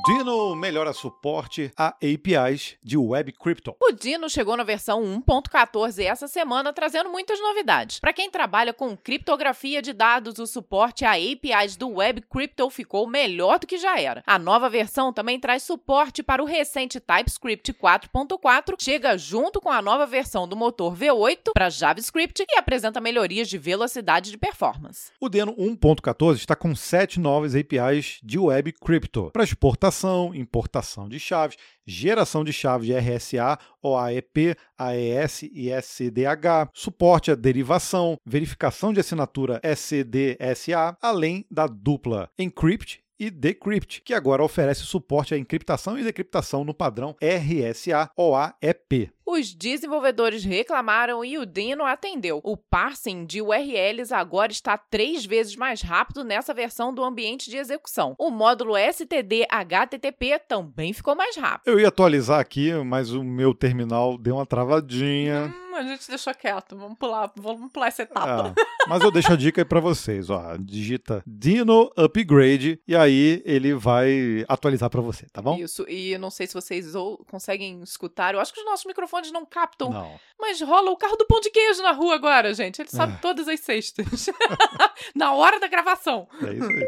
Dino 0.01 0.56
melhora 0.56 0.91
suporte 0.91 1.71
a 1.77 1.89
APIs 1.89 2.77
de 2.82 2.97
Web 2.97 3.32
Crypto. 3.34 3.75
O 3.79 3.91
Dino 3.91 4.27
chegou 4.27 4.58
na 4.58 4.63
versão 4.63 5.03
1.14 5.03 6.03
essa 6.03 6.27
semana, 6.27 6.73
trazendo 6.73 7.12
muitas 7.12 7.39
novidades. 7.39 7.99
Para 7.99 8.12
quem 8.12 8.32
trabalha 8.32 8.73
com 8.73 8.97
criptografia 8.97 9.84
de 9.84 9.93
dados, 9.93 10.39
o 10.39 10.47
suporte 10.47 11.06
a 11.06 11.12
APIs 11.12 11.75
do 11.75 11.89
Web 11.89 12.21
Crypto 12.21 12.67
ficou 12.71 13.06
melhor 13.06 13.60
do 13.60 13.67
que 13.67 13.77
já 13.77 13.99
era. 13.99 14.23
A 14.25 14.39
nova 14.39 14.67
versão 14.67 15.13
também 15.13 15.39
traz 15.39 15.62
suporte 15.62 16.23
para 16.23 16.41
o 16.41 16.47
recente 16.47 16.99
TypeScript 16.99 17.71
4.4, 17.73 18.73
chega 18.79 19.15
junto 19.15 19.62
com 19.62 19.69
a 19.69 19.82
nova 19.82 20.08
versão 20.08 20.47
do 20.47 20.58
motor 20.58 20.97
V8 20.97 21.51
para 21.53 21.69
JavaScript 21.69 22.43
e 22.49 22.58
apresenta 22.58 22.99
melhorias 22.99 23.47
de 23.47 23.60
velocidade 23.60 24.32
de 24.32 24.39
performance. 24.39 25.12
O 25.21 25.29
Deno 25.29 25.56
1.14 25.56 26.38
está 26.38 26.56
com 26.56 26.75
sete 26.75 27.19
novas 27.19 27.53
APIs 27.53 28.17
de 28.23 28.39
Web 28.39 28.73
Crypto 28.82 29.29
para 29.32 29.43
exportação 29.43 29.83
exportação, 29.84 30.34
importação 30.34 31.10
de 31.10 31.19
chaves, 31.19 31.58
geração 31.86 32.43
de 32.43 32.54
chaves 32.54 32.88
de 32.88 32.93
RSA, 32.93 33.60
OAEP, 33.82 34.56
AES 34.78 35.43
e 35.52 35.69
SCDH, 35.69 36.69
suporte 36.74 37.32
à 37.32 37.36
derivação, 37.36 38.17
verificação 38.26 38.93
de 38.93 39.02
assinatura 39.02 39.60
SDSA, 39.62 40.98
além 41.02 41.46
da 41.52 41.67
dupla 41.67 42.30
Encrypt 42.39 43.04
e 43.19 43.30
Decrypt, 43.30 44.02
que 44.02 44.13
agora 44.13 44.43
oferece 44.43 44.82
suporte 44.82 45.34
à 45.34 45.38
encriptação 45.38 45.98
e 46.00 46.04
decriptação 46.04 46.63
no 46.63 46.74
padrão 46.74 47.15
RSA 47.22 48.10
OAEP. 48.17 49.12
Os 49.26 49.54
desenvolvedores 49.54 50.44
reclamaram 50.44 51.24
e 51.24 51.38
o 51.38 51.46
Dino 51.46 51.86
atendeu. 51.86 52.42
O 52.44 52.58
parsing 52.58 53.26
de 53.26 53.42
URLs 53.42 54.14
agora 54.14 54.52
está 54.52 54.78
três 54.78 55.26
vezes 55.26 55.56
mais 55.56 55.82
rápido 55.82 56.24
nessa 56.24 56.54
versão 56.54 56.94
do 56.94 57.04
ambiente 57.04 57.50
de 57.50 57.58
execução. 57.58 58.16
O 58.20 58.30
módulo 58.30 58.74
STD 58.78 59.46
HTTP 59.50 60.40
também 60.48 60.94
ficou 60.94 61.16
mais 61.16 61.36
rápido. 61.38 61.68
Eu 61.68 61.80
ia 61.80 61.88
atualizar 61.88 62.40
aqui, 62.40 62.74
mas 62.84 63.12
o 63.12 63.24
meu 63.24 63.54
terminal 63.54 64.18
deu 64.18 64.36
uma 64.36 64.46
travadinha. 64.46 65.54
Hum, 65.56 65.76
a 65.76 65.84
gente 65.84 66.08
deixou 66.08 66.34
quieto. 66.34 66.76
Vamos 66.76 66.98
pular, 66.98 67.32
vamos 67.36 67.72
pular 67.72 67.88
essa 67.88 68.04
etapa. 68.04 68.54
É, 68.60 68.88
mas 68.88 69.02
eu 69.02 69.12
deixo 69.12 69.32
a 69.32 69.36
dica 69.36 69.62
aí 69.62 69.66
para 69.66 69.80
vocês, 69.80 70.30
ó. 70.30 70.58
Digita 70.60 71.24
Dino 71.26 71.92
Upgrade 71.96 72.80
e 72.88 72.96
aí 72.96 73.42
ele 73.46 73.74
vai 73.74 74.46
atualizar 74.48 74.90
para 74.90 75.02
você, 75.02 75.28
tá 75.32 75.42
bom? 75.42 75.58
Isso. 75.58 75.86
E 75.88 76.18
não 76.18 76.30
sei 76.30 76.48
se 76.48 76.54
vocês 76.54 76.94
ou 76.96 77.24
conseguem 77.26 77.82
escutar. 77.82 78.34
Eu 78.34 78.40
acho 78.40 78.54
que 78.54 78.60
os 78.60 78.66
nossos 78.66 78.86
microfones 78.86 79.12
não 79.32 79.45
captam. 79.45 79.89
Não. 79.91 80.19
Mas 80.39 80.62
rola 80.62 80.91
o 80.91 80.97
carro 80.97 81.15
do 81.15 81.26
pão 81.26 81.39
de 81.39 81.49
queijo 81.49 81.82
na 81.82 81.91
rua 81.91 82.15
agora, 82.15 82.54
gente. 82.54 82.82
Ele 82.82 82.89
sabe 82.89 83.13
É. 83.13 83.17
todas 83.17 83.47
as 83.47 83.60
sextas. 83.60 84.06
na 85.15 85.34
hora 85.34 85.60
da 85.60 85.67
gravação. 85.67 86.28
É 86.41 86.54
isso 86.54 86.63
aí. 86.69 86.88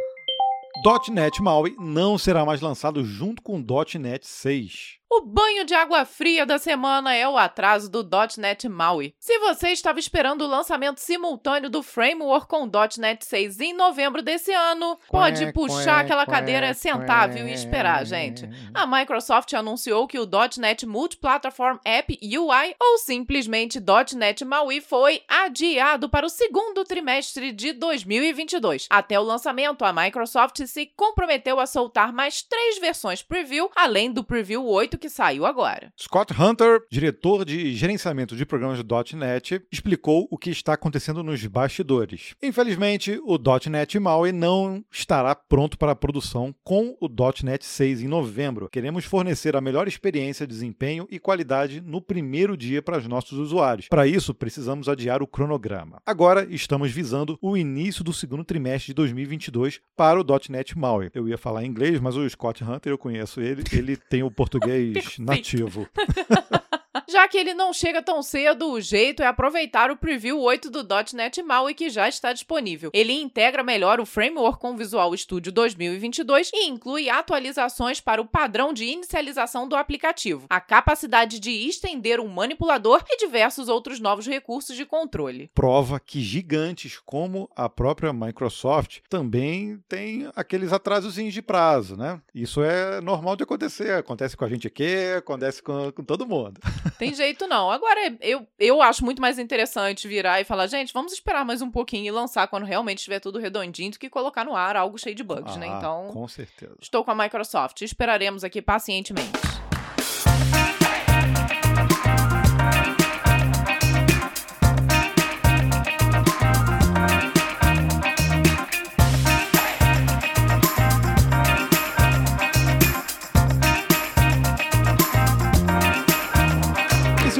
.NET 1.09 1.41
MAUI 1.41 1.75
não 1.79 2.17
será 2.17 2.43
mais 2.45 2.61
lançado 2.61 3.03
junto 3.03 3.41
com 3.41 3.63
.NET 3.97 4.27
6. 4.27 4.97
O 5.07 5.21
banho 5.21 5.63
de 5.63 5.73
água 5.75 6.03
fria 6.03 6.47
da 6.47 6.57
semana 6.57 7.13
é 7.13 7.27
o 7.27 7.37
atraso 7.37 7.89
do 7.89 8.07
.NET 8.37 8.67
MAUI. 8.67 9.13
Se 9.19 9.37
você 9.37 9.69
estava 9.69 9.99
esperando 9.99 10.41
o 10.41 10.47
lançamento 10.47 10.99
simultâneo 10.99 11.69
do 11.69 11.83
framework 11.83 12.47
com 12.47 12.69
.NET 12.97 13.23
6 13.23 13.59
em 13.59 13.73
novembro 13.73 14.23
desse 14.23 14.51
ano, 14.51 14.97
pode 15.09 15.53
puxar 15.53 15.99
aquela 15.99 16.25
cadeira, 16.25 16.73
sentar, 16.73 17.29
viu, 17.29 17.47
e 17.47 17.53
esperar, 17.53 18.03
gente. 18.03 18.49
A 18.73 18.87
Microsoft 18.87 19.53
anunciou 19.53 20.07
que 20.07 20.17
o 20.17 20.27
.NET 20.57 20.87
Multiplatform 20.87 21.77
App 21.85 22.19
UI, 22.21 22.75
ou 22.81 22.97
simplesmente 22.97 23.79
.NET 24.15 24.43
MAUI, 24.43 24.81
foi 24.81 25.21
adiado 25.27 26.09
para 26.09 26.25
o 26.25 26.29
segundo 26.29 26.83
trimestre 26.83 27.51
de 27.51 27.73
2022. 27.73 28.87
Até 28.89 29.19
o 29.19 29.23
lançamento, 29.23 29.85
a 29.85 29.93
Microsoft 29.93 30.65
se 30.65 30.87
comprometeu 30.87 31.59
a 31.59 31.67
soltar 31.67 32.11
mais 32.11 32.41
três 32.41 32.79
versões 32.79 33.21
preview, 33.21 33.69
além 33.75 34.11
do 34.11 34.23
preview 34.23 34.65
8 34.65 34.94
que 34.97 35.09
saiu 35.09 35.45
agora. 35.45 35.91
Scott 35.99 36.33
Hunter, 36.33 36.81
diretor 36.91 37.45
de 37.45 37.73
gerenciamento 37.73 38.35
de 38.35 38.45
programas 38.45 38.81
do 38.81 38.95
.NET, 39.15 39.61
explicou 39.71 40.27
o 40.29 40.37
que 40.37 40.49
está 40.49 40.73
acontecendo 40.73 41.23
nos 41.23 41.45
bastidores. 41.45 42.35
Infelizmente, 42.41 43.19
o 43.23 43.37
.NET 43.69 43.99
MAUI 43.99 44.31
não 44.31 44.83
estará 44.91 45.35
pronto 45.35 45.77
para 45.77 45.91
a 45.91 45.95
produção 45.95 46.53
com 46.63 46.95
o 46.99 47.07
.NET 47.43 47.65
6 47.65 48.03
em 48.03 48.07
novembro. 48.07 48.69
Queremos 48.69 49.05
fornecer 49.05 49.55
a 49.55 49.61
melhor 49.61 49.87
experiência, 49.87 50.47
desempenho 50.47 51.07
e 51.09 51.19
qualidade 51.19 51.81
no 51.81 52.01
primeiro 52.01 52.55
dia 52.57 52.81
para 52.81 52.97
os 52.97 53.07
nossos 53.07 53.37
usuários. 53.37 53.87
Para 53.87 54.07
isso, 54.07 54.33
precisamos 54.33 54.87
adiar 54.87 55.21
o 55.21 55.27
cronograma. 55.27 56.01
Agora, 56.05 56.47
estamos 56.49 56.91
visando 56.91 57.37
o 57.41 57.57
início 57.57 58.03
do 58.03 58.13
segundo 58.13 58.43
trimestre 58.43 58.87
de 58.87 58.93
2022 58.93 59.81
para 59.95 60.19
o 60.19 60.25
.NET 60.49 60.77
MAUI. 60.77 61.09
Eu 61.13 61.27
ia 61.27 61.37
falar 61.37 61.63
em 61.63 61.67
inglês, 61.67 61.99
mas 61.99 62.15
o 62.15 62.29
Scott 62.29 62.63
Hunter, 62.63 62.91
eu 62.91 62.97
conheço 62.97 63.41
ele, 63.41 63.63
ele 63.71 63.97
tem 63.97 64.23
o 64.23 64.31
português 64.31 64.84
nativo. 65.19 65.87
Já 67.07 67.27
que 67.27 67.37
ele 67.37 67.53
não 67.53 67.71
chega 67.71 68.01
tão 68.01 68.23
cedo, 68.23 68.71
o 68.71 68.81
jeito 68.81 69.21
é 69.21 69.27
aproveitar 69.27 69.91
o 69.91 69.97
preview 69.97 70.39
8 70.39 70.71
do 70.71 70.85
.NET 71.13 71.41
MAUI 71.43 71.75
que 71.75 71.89
já 71.89 72.09
está 72.09 72.33
disponível. 72.33 72.89
Ele 72.93 73.13
integra 73.13 73.63
melhor 73.63 73.99
o 73.99 74.05
framework 74.05 74.59
com 74.59 74.75
Visual 74.75 75.15
Studio 75.15 75.51
2022 75.51 76.49
e 76.51 76.67
inclui 76.67 77.09
atualizações 77.09 78.01
para 78.01 78.21
o 78.21 78.25
padrão 78.25 78.73
de 78.73 78.85
inicialização 78.85 79.67
do 79.67 79.75
aplicativo, 79.75 80.47
a 80.49 80.59
capacidade 80.59 81.39
de 81.39 81.51
estender 81.51 82.19
um 82.19 82.27
manipulador 82.27 83.03
e 83.07 83.17
diversos 83.17 83.69
outros 83.69 83.99
novos 83.99 84.25
recursos 84.25 84.75
de 84.75 84.85
controle. 84.85 85.51
prova 85.53 85.99
que 85.99 86.21
gigantes 86.21 86.99
como 87.05 87.49
a 87.55 87.69
própria 87.69 88.11
Microsoft 88.11 88.99
também 89.09 89.79
tem 89.87 90.29
aqueles 90.35 90.73
atrasozinhos 90.73 91.33
de 91.33 91.41
prazo, 91.41 91.95
né? 91.95 92.19
Isso 92.33 92.63
é 92.63 92.99
normal 93.01 93.35
de 93.35 93.43
acontecer, 93.43 93.91
acontece 93.91 94.35
com 94.35 94.45
a 94.45 94.49
gente 94.49 94.65
aqui, 94.65 95.13
acontece 95.17 95.61
com, 95.61 95.91
com 95.91 96.03
todo 96.03 96.25
mundo. 96.25 96.59
Tem 96.97 97.13
jeito 97.13 97.47
não. 97.47 97.69
Agora, 97.69 98.15
eu, 98.21 98.47
eu 98.57 98.81
acho 98.81 99.03
muito 99.03 99.21
mais 99.21 99.37
interessante 99.37 100.07
virar 100.07 100.39
e 100.39 100.43
falar, 100.43 100.67
gente, 100.67 100.93
vamos 100.93 101.11
esperar 101.13 101.43
mais 101.45 101.61
um 101.61 101.69
pouquinho 101.69 102.05
e 102.05 102.11
lançar 102.11 102.47
quando 102.47 102.65
realmente 102.65 102.99
estiver 102.99 103.19
tudo 103.19 103.39
redondinho 103.39 103.91
do 103.91 103.99
que 103.99 104.09
colocar 104.09 104.45
no 104.45 104.55
ar 104.55 104.75
algo 104.75 104.97
cheio 104.97 105.15
de 105.15 105.23
bugs, 105.23 105.57
né? 105.57 105.67
Ah, 105.69 105.77
Então, 105.77 106.09
com 106.13 106.27
certeza. 106.27 106.75
estou 106.81 107.03
com 107.03 107.11
a 107.11 107.15
Microsoft. 107.15 107.81
Esperaremos 107.81 108.43
aqui 108.43 108.61
pacientemente. 108.61 109.31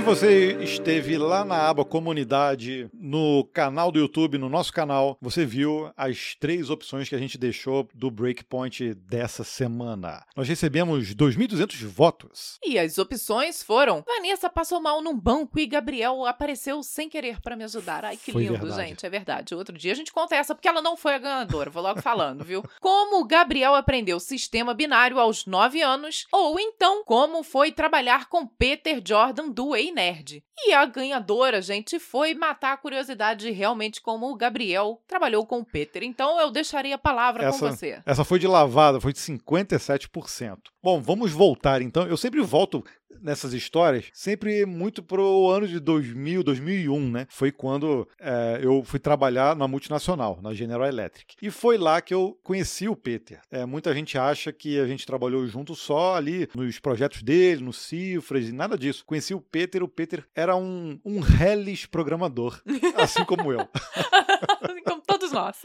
Você 0.05 0.53
esteve 0.61 1.17
lá 1.17 1.43
na 1.43 1.67
aba 1.67 1.83
comunidade, 1.83 2.87
no 2.93 3.43
canal 3.51 3.91
do 3.91 3.97
YouTube, 3.97 4.37
no 4.37 4.47
nosso 4.47 4.71
canal, 4.71 5.17
você 5.19 5.43
viu 5.43 5.91
as 5.97 6.35
três 6.39 6.69
opções 6.69 7.09
que 7.09 7.15
a 7.15 7.17
gente 7.17 7.39
deixou 7.39 7.89
do 7.91 8.11
Breakpoint 8.11 8.93
dessa 8.93 9.43
semana. 9.43 10.23
Nós 10.35 10.47
recebemos 10.47 11.15
2.200 11.15 11.87
votos. 11.87 12.59
E 12.63 12.77
as 12.77 12.99
opções 12.99 13.63
foram: 13.63 14.03
Vanessa 14.05 14.47
passou 14.47 14.79
mal 14.79 15.01
num 15.01 15.19
banco 15.19 15.59
e 15.59 15.65
Gabriel 15.65 16.23
apareceu 16.27 16.83
sem 16.83 17.09
querer 17.09 17.41
pra 17.41 17.55
me 17.55 17.63
ajudar. 17.63 18.05
Ai, 18.05 18.15
que 18.15 18.31
Foi 18.31 18.43
lindo, 18.43 18.59
verdade. 18.59 18.89
gente. 18.89 19.05
É 19.07 19.09
verdade. 19.09 19.55
Outro 19.55 19.75
dia 19.75 19.91
a 19.91 19.95
gente 19.95 20.13
conta 20.13 20.35
essa 20.35 20.53
porque 20.53 20.67
ela 20.67 20.83
não 20.83 20.95
foi 20.95 21.15
a 21.15 21.19
ganhadora. 21.19 21.71
Vou 21.71 21.81
logo 21.81 21.99
falando, 21.99 22.43
viu? 22.43 22.63
Como 22.79 23.21
o 23.21 23.25
Gabriel 23.25 23.73
aprendeu 23.73 24.19
sistema 24.19 24.75
binário 24.75 25.19
aos 25.19 25.47
9 25.47 25.81
anos, 25.81 26.27
ou 26.31 26.59
então 26.59 27.03
como 27.05 27.41
foi 27.41 27.71
trabalhar 27.71 28.29
com 28.29 28.45
Peter 28.45 29.01
Jordan 29.03 29.49
do 29.49 29.75
Ei 29.75 29.94
Nerd. 29.95 30.43
E 30.67 30.73
a 30.73 30.85
ganhadora, 30.85 31.61
gente, 31.61 31.97
foi 31.99 32.33
matar 32.35 32.73
a 32.73 32.77
curiosidade 32.77 33.45
de 33.45 33.51
realmente 33.51 34.01
como 34.01 34.29
o 34.29 34.35
Gabriel 34.35 35.01
trabalhou 35.07 35.45
com 35.45 35.59
o 35.59 35.65
Peter. 35.65 36.03
Então 36.03 36.39
eu 36.39 36.51
deixaria 36.51 36.95
a 36.95 36.97
palavra 36.99 37.43
com 37.43 37.55
Essa- 37.55 37.71
você. 37.71 38.01
Essa 38.05 38.23
foi 38.25 38.37
de 38.37 38.47
lavada, 38.47 38.99
foi 39.01 39.13
de 39.13 39.19
57%. 39.19 40.57
Bom, 40.85 41.01
vamos 41.01 41.31
voltar 41.31 41.81
então. 41.81 42.05
Eu 42.05 42.15
sempre 42.15 42.39
volto 42.41 42.83
nessas 43.19 43.53
histórias, 43.53 44.05
sempre 44.13 44.67
muito 44.67 45.01
pro 45.01 45.49
ano 45.49 45.67
de 45.67 45.79
2000, 45.79 46.43
2001, 46.43 47.09
né? 47.09 47.25
Foi 47.27 47.51
quando 47.51 48.07
é, 48.19 48.59
eu 48.61 48.83
fui 48.83 48.99
trabalhar 48.99 49.55
na 49.55 49.67
multinacional, 49.67 50.37
na 50.43 50.53
General 50.53 50.87
Electric. 50.87 51.37
E 51.41 51.49
foi 51.49 51.79
lá 51.79 51.99
que 52.01 52.13
eu 52.13 52.37
conheci 52.43 52.87
o 52.87 52.95
Peter. 52.95 53.39
É, 53.49 53.65
muita 53.65 53.95
gente 53.95 54.15
acha 54.15 54.53
que 54.53 54.79
a 54.79 54.85
gente 54.85 55.07
trabalhou 55.07 55.47
junto 55.47 55.73
só 55.73 56.13
ali 56.13 56.47
nos 56.53 56.79
projetos 56.79 57.23
dele, 57.23 57.63
nos 57.63 57.79
cifras 57.79 58.47
e 58.47 58.51
nada 58.51 58.77
disso. 58.77 59.03
Conheci 59.07 59.33
o 59.33 59.41
Peter, 59.41 59.81
o 59.81 59.87
Peter 59.87 60.23
era 60.35 60.55
um, 60.55 60.99
um 61.03 61.19
hellish 61.19 61.87
programador, 61.87 62.61
assim 62.95 63.25
como 63.25 63.51
eu. 63.51 63.67
Como 64.85 65.01
todos 65.01 65.31
nós. 65.31 65.61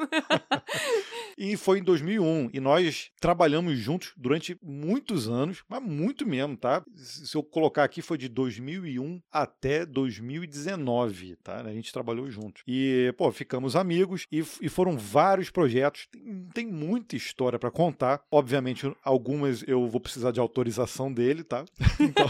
E 1.36 1.56
foi 1.56 1.78
em 1.78 1.82
2001. 1.82 2.50
E 2.52 2.60
nós 2.60 3.10
trabalhamos 3.18 3.78
juntos 3.78 4.12
durante 4.14 4.58
muitos 4.62 5.26
anos, 5.26 5.62
mas 5.66 5.82
muito 5.82 6.26
mesmo, 6.26 6.54
tá? 6.54 6.84
Se 6.94 7.34
eu 7.34 7.42
colocar 7.42 7.82
aqui, 7.84 8.02
foi 8.02 8.18
de 8.18 8.28
2001 8.28 9.22
até 9.32 9.86
2019, 9.86 11.36
tá? 11.36 11.62
A 11.62 11.72
gente 11.72 11.92
trabalhou 11.92 12.30
juntos. 12.30 12.62
E, 12.66 13.14
pô, 13.16 13.32
ficamos 13.32 13.74
amigos 13.74 14.26
e, 14.30 14.44
e 14.60 14.68
foram 14.68 14.98
vários 14.98 15.48
projetos. 15.48 16.08
Tem, 16.12 16.48
tem 16.52 16.66
muita 16.66 17.16
história 17.16 17.58
para 17.58 17.70
contar. 17.70 18.22
Obviamente, 18.30 18.92
algumas 19.02 19.64
eu 19.66 19.88
vou 19.88 20.00
precisar 20.00 20.32
de 20.32 20.40
autorização 20.40 21.10
dele, 21.10 21.42
tá? 21.42 21.64
Então, 21.98 22.28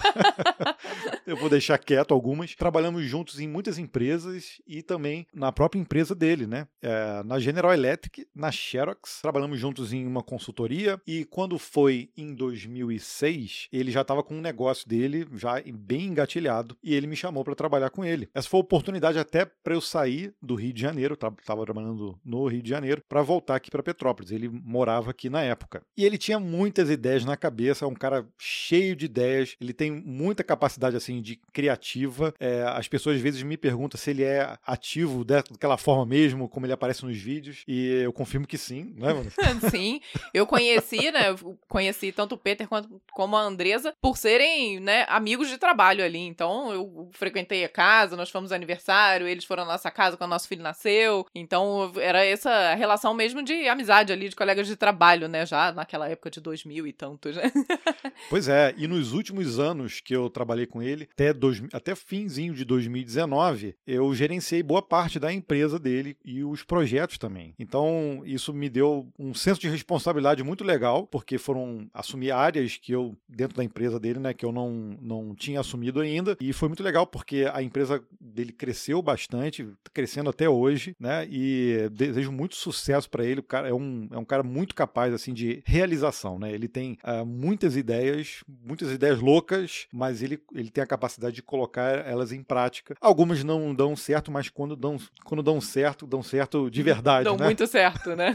eu 1.26 1.36
vou 1.36 1.50
deixar 1.50 1.78
quieto 1.78 2.14
algumas. 2.14 2.54
Trabalhamos 2.54 3.04
juntos 3.04 3.40
em 3.40 3.48
muitas 3.48 3.76
empresas 3.76 4.60
e 4.66 4.82
também 4.82 5.26
na 5.34 5.50
própria 5.50 5.80
empresa 5.80 6.14
dele, 6.14 6.29
né? 6.46 6.66
É, 6.82 7.22
na 7.24 7.38
General 7.38 7.72
Electric, 7.72 8.26
na 8.34 8.50
Xerox. 8.50 9.20
Trabalhamos 9.22 9.58
juntos 9.58 9.92
em 9.92 10.06
uma 10.06 10.22
consultoria 10.22 11.00
e 11.06 11.24
quando 11.24 11.58
foi 11.58 12.10
em 12.16 12.34
2006, 12.34 13.68
ele 13.72 13.90
já 13.90 14.02
estava 14.02 14.22
com 14.22 14.34
um 14.34 14.40
negócio 14.40 14.88
dele 14.88 15.26
já 15.34 15.62
bem 15.74 16.06
engatilhado 16.06 16.76
e 16.82 16.94
ele 16.94 17.06
me 17.06 17.16
chamou 17.16 17.44
para 17.44 17.54
trabalhar 17.54 17.90
com 17.90 18.04
ele. 18.04 18.28
Essa 18.34 18.48
foi 18.48 18.58
a 18.58 18.62
oportunidade 18.62 19.18
até 19.18 19.44
para 19.44 19.74
eu 19.74 19.80
sair 19.80 20.34
do 20.42 20.54
Rio 20.54 20.72
de 20.72 20.80
Janeiro, 20.80 21.14
estava 21.14 21.64
trabalhando 21.64 22.18
no 22.24 22.46
Rio 22.46 22.62
de 22.62 22.70
Janeiro, 22.70 23.02
para 23.08 23.22
voltar 23.22 23.56
aqui 23.56 23.70
para 23.70 23.82
Petrópolis. 23.82 24.30
Ele 24.30 24.48
morava 24.48 25.10
aqui 25.10 25.28
na 25.28 25.42
época. 25.42 25.82
E 25.96 26.04
ele 26.04 26.18
tinha 26.18 26.38
muitas 26.38 26.90
ideias 26.90 27.24
na 27.24 27.36
cabeça, 27.36 27.84
é 27.84 27.88
um 27.88 27.94
cara 27.94 28.26
cheio 28.38 28.94
de 28.96 29.06
ideias, 29.06 29.56
ele 29.60 29.72
tem 29.72 29.90
muita 29.90 30.42
capacidade 30.44 30.96
assim 30.96 31.20
de 31.20 31.36
criativa. 31.52 32.34
É, 32.38 32.62
as 32.62 32.88
pessoas 32.88 33.16
às 33.16 33.22
vezes 33.22 33.42
me 33.42 33.56
perguntam 33.56 33.98
se 33.98 34.10
ele 34.10 34.22
é 34.22 34.56
ativo 34.66 35.24
daquela 35.24 35.76
forma 35.76 36.06
mesmo, 36.06 36.19
como 36.50 36.66
ele 36.66 36.72
aparece 36.72 37.04
nos 37.04 37.16
vídeos, 37.16 37.62
e 37.66 38.02
eu 38.02 38.12
confirmo 38.12 38.46
que 38.46 38.58
sim, 38.58 38.94
né, 38.96 39.12
mano? 39.12 39.30
sim. 39.70 40.00
Eu 40.32 40.46
conheci, 40.46 41.10
né? 41.10 41.34
Conheci 41.68 42.12
tanto 42.12 42.34
o 42.34 42.38
Peter 42.38 42.68
quanto 42.68 43.00
como 43.12 43.36
a 43.36 43.42
Andresa 43.42 43.94
por 44.00 44.16
serem, 44.16 44.80
né, 44.80 45.04
amigos 45.08 45.48
de 45.48 45.58
trabalho 45.58 46.04
ali. 46.04 46.18
Então 46.18 46.72
eu 46.72 47.10
frequentei 47.12 47.64
a 47.64 47.68
casa, 47.68 48.16
nós 48.16 48.30
fomos 48.30 48.52
aniversário, 48.52 49.26
eles 49.26 49.44
foram 49.44 49.64
na 49.64 49.72
nossa 49.72 49.90
casa 49.90 50.16
quando 50.16 50.30
nosso 50.30 50.48
filho 50.48 50.62
nasceu. 50.62 51.26
Então 51.34 51.92
era 51.96 52.24
essa 52.24 52.74
relação 52.74 53.14
mesmo 53.14 53.42
de 53.42 53.68
amizade 53.68 54.12
ali, 54.12 54.28
de 54.28 54.36
colegas 54.36 54.66
de 54.66 54.76
trabalho, 54.76 55.28
né? 55.28 55.44
Já 55.46 55.72
naquela 55.72 56.08
época 56.08 56.30
de 56.30 56.40
2000 56.40 56.86
e 56.86 56.92
tantos, 56.92 57.36
né? 57.36 57.50
pois 58.28 58.48
é, 58.48 58.74
e 58.76 58.86
nos 58.86 59.12
últimos 59.12 59.58
anos 59.58 60.00
que 60.00 60.14
eu 60.14 60.28
trabalhei 60.30 60.66
com 60.66 60.82
ele, 60.82 61.08
até, 61.12 61.32
dois, 61.32 61.62
até 61.72 61.94
finzinho 61.94 62.54
de 62.54 62.64
2019, 62.64 63.74
eu 63.86 64.14
gerenciei 64.14 64.62
boa 64.62 64.82
parte 64.82 65.18
da 65.18 65.32
empresa 65.32 65.78
dele 65.78 66.09
e 66.24 66.44
os 66.44 66.62
projetos 66.62 67.18
também. 67.18 67.54
Então 67.58 68.22
isso 68.24 68.52
me 68.52 68.68
deu 68.68 69.06
um 69.18 69.34
senso 69.34 69.60
de 69.60 69.68
responsabilidade 69.68 70.42
muito 70.42 70.64
legal, 70.64 71.06
porque 71.06 71.38
foram 71.38 71.88
assumir 71.92 72.30
áreas 72.30 72.76
que 72.76 72.92
eu, 72.92 73.16
dentro 73.28 73.56
da 73.56 73.64
empresa 73.64 73.98
dele, 73.98 74.18
né, 74.18 74.34
que 74.34 74.44
eu 74.44 74.52
não, 74.52 74.96
não 75.00 75.34
tinha 75.34 75.60
assumido 75.60 76.00
ainda. 76.00 76.36
E 76.40 76.52
foi 76.52 76.68
muito 76.68 76.82
legal, 76.82 77.06
porque 77.06 77.48
a 77.52 77.62
empresa 77.62 78.02
dele 78.20 78.52
cresceu 78.52 79.02
bastante, 79.02 79.66
crescendo 79.92 80.30
até 80.30 80.48
hoje, 80.48 80.94
né? 80.98 81.26
E 81.30 81.88
desejo 81.92 82.32
muito 82.32 82.54
sucesso 82.54 83.08
para 83.08 83.24
ele. 83.24 83.40
O 83.40 83.44
cara 83.44 83.68
é 83.68 83.74
um, 83.74 84.08
é 84.10 84.18
um 84.18 84.24
cara 84.24 84.42
muito 84.42 84.74
capaz, 84.74 85.12
assim, 85.12 85.32
de 85.32 85.62
realização, 85.64 86.38
né? 86.38 86.52
Ele 86.52 86.68
tem 86.68 86.98
uh, 87.04 87.24
muitas 87.24 87.76
ideias, 87.76 88.42
muitas 88.64 88.90
ideias 88.90 89.20
loucas, 89.20 89.86
mas 89.92 90.22
ele, 90.22 90.40
ele 90.54 90.70
tem 90.70 90.82
a 90.82 90.86
capacidade 90.86 91.34
de 91.34 91.42
colocar 91.42 92.06
elas 92.06 92.32
em 92.32 92.42
prática. 92.42 92.94
Algumas 93.00 93.42
não 93.44 93.74
dão 93.74 93.96
certo, 93.96 94.30
mas 94.30 94.48
quando 94.48 94.76
dão, 94.76 94.96
quando 95.24 95.42
dão 95.42 95.60
certo, 95.60 95.99
dão 96.06 96.22
certo 96.22 96.70
de 96.70 96.82
verdade, 96.82 97.24
dão 97.24 97.36
né? 97.36 97.44
muito 97.44 97.66
certo, 97.66 98.14
né? 98.16 98.34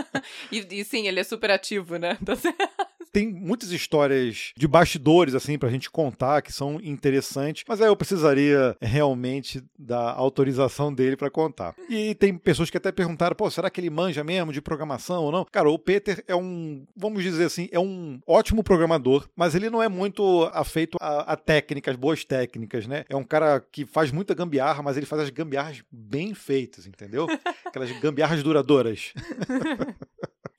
e, 0.50 0.80
e 0.80 0.84
sim, 0.84 1.06
ele 1.06 1.20
é 1.20 1.24
super 1.24 1.50
ativo, 1.50 1.96
né? 1.96 2.18
Tá 2.24 2.36
tem 3.14 3.32
muitas 3.32 3.70
histórias 3.70 4.52
de 4.56 4.66
bastidores, 4.66 5.36
assim, 5.36 5.56
pra 5.56 5.70
gente 5.70 5.88
contar, 5.88 6.42
que 6.42 6.52
são 6.52 6.80
interessantes, 6.82 7.62
mas 7.68 7.80
aí 7.80 7.86
eu 7.86 7.94
precisaria 7.94 8.76
realmente 8.82 9.62
da 9.78 10.12
autorização 10.12 10.92
dele 10.92 11.16
para 11.16 11.30
contar. 11.30 11.76
E 11.88 12.16
tem 12.16 12.36
pessoas 12.36 12.70
que 12.70 12.76
até 12.76 12.90
perguntaram, 12.90 13.36
pô, 13.36 13.48
será 13.48 13.70
que 13.70 13.80
ele 13.80 13.88
manja 13.88 14.24
mesmo 14.24 14.52
de 14.52 14.60
programação 14.60 15.22
ou 15.22 15.30
não? 15.30 15.44
Cara, 15.44 15.70
o 15.70 15.78
Peter 15.78 16.24
é 16.26 16.34
um, 16.34 16.84
vamos 16.96 17.22
dizer 17.22 17.44
assim, 17.44 17.68
é 17.70 17.78
um 17.78 18.18
ótimo 18.26 18.64
programador, 18.64 19.28
mas 19.36 19.54
ele 19.54 19.70
não 19.70 19.80
é 19.80 19.88
muito 19.88 20.50
afeito 20.52 20.98
a, 21.00 21.34
a 21.34 21.36
técnicas, 21.36 21.94
boas 21.94 22.24
técnicas, 22.24 22.88
né? 22.88 23.04
É 23.08 23.14
um 23.14 23.22
cara 23.22 23.60
que 23.60 23.86
faz 23.86 24.10
muita 24.10 24.34
gambiarra, 24.34 24.82
mas 24.82 24.96
ele 24.96 25.06
faz 25.06 25.22
as 25.22 25.30
gambiarras 25.30 25.84
bem 25.88 26.34
feitas, 26.34 26.84
entendeu? 26.84 27.28
Aquelas 27.64 27.92
gambiarras 28.00 28.42
duradouras. 28.42 29.14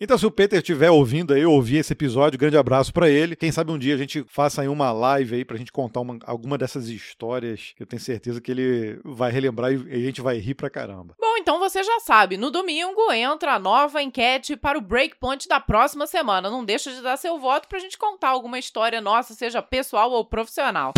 Então, 0.05 0.19
se 0.19 0.25
o 0.27 0.29
Peter 0.29 0.59
estiver 0.59 0.91
ouvindo 0.91 1.33
aí, 1.33 1.43
ouvir 1.47 1.77
esse 1.77 1.91
episódio, 1.91 2.37
grande 2.37 2.55
abraço 2.55 2.93
para 2.93 3.09
ele. 3.09 3.35
Quem 3.35 3.51
sabe 3.51 3.71
um 3.71 3.77
dia 3.79 3.95
a 3.95 3.97
gente 3.97 4.23
faça 4.27 4.61
aí 4.61 4.67
uma 4.67 4.91
live 4.91 5.37
aí 5.37 5.43
pra 5.43 5.57
gente 5.57 5.71
contar 5.71 5.99
uma, 6.01 6.19
alguma 6.27 6.59
dessas 6.59 6.89
histórias 6.89 7.73
que 7.75 7.81
eu 7.81 7.87
tenho 7.87 7.99
certeza 7.99 8.39
que 8.39 8.51
ele 8.51 8.99
vai 9.03 9.31
relembrar 9.31 9.73
e 9.73 9.91
a 9.91 9.97
gente 9.97 10.21
vai 10.21 10.37
rir 10.37 10.53
pra 10.53 10.69
caramba. 10.69 11.15
Bom, 11.19 11.37
então 11.39 11.57
você 11.57 11.83
já 11.83 11.99
sabe, 12.01 12.37
no 12.37 12.51
domingo 12.51 13.11
entra 13.11 13.55
a 13.55 13.59
nova 13.59 13.99
enquete 13.99 14.55
para 14.55 14.77
o 14.77 14.81
Breakpoint 14.81 15.47
da 15.47 15.59
próxima 15.59 16.05
semana. 16.05 16.51
Não 16.51 16.63
deixa 16.63 16.93
de 16.93 17.01
dar 17.01 17.17
seu 17.17 17.39
voto 17.39 17.67
pra 17.67 17.79
gente 17.79 17.97
contar 17.97 18.29
alguma 18.29 18.59
história 18.59 19.01
nossa, 19.01 19.33
seja 19.33 19.59
pessoal 19.59 20.11
ou 20.11 20.23
profissional. 20.23 20.93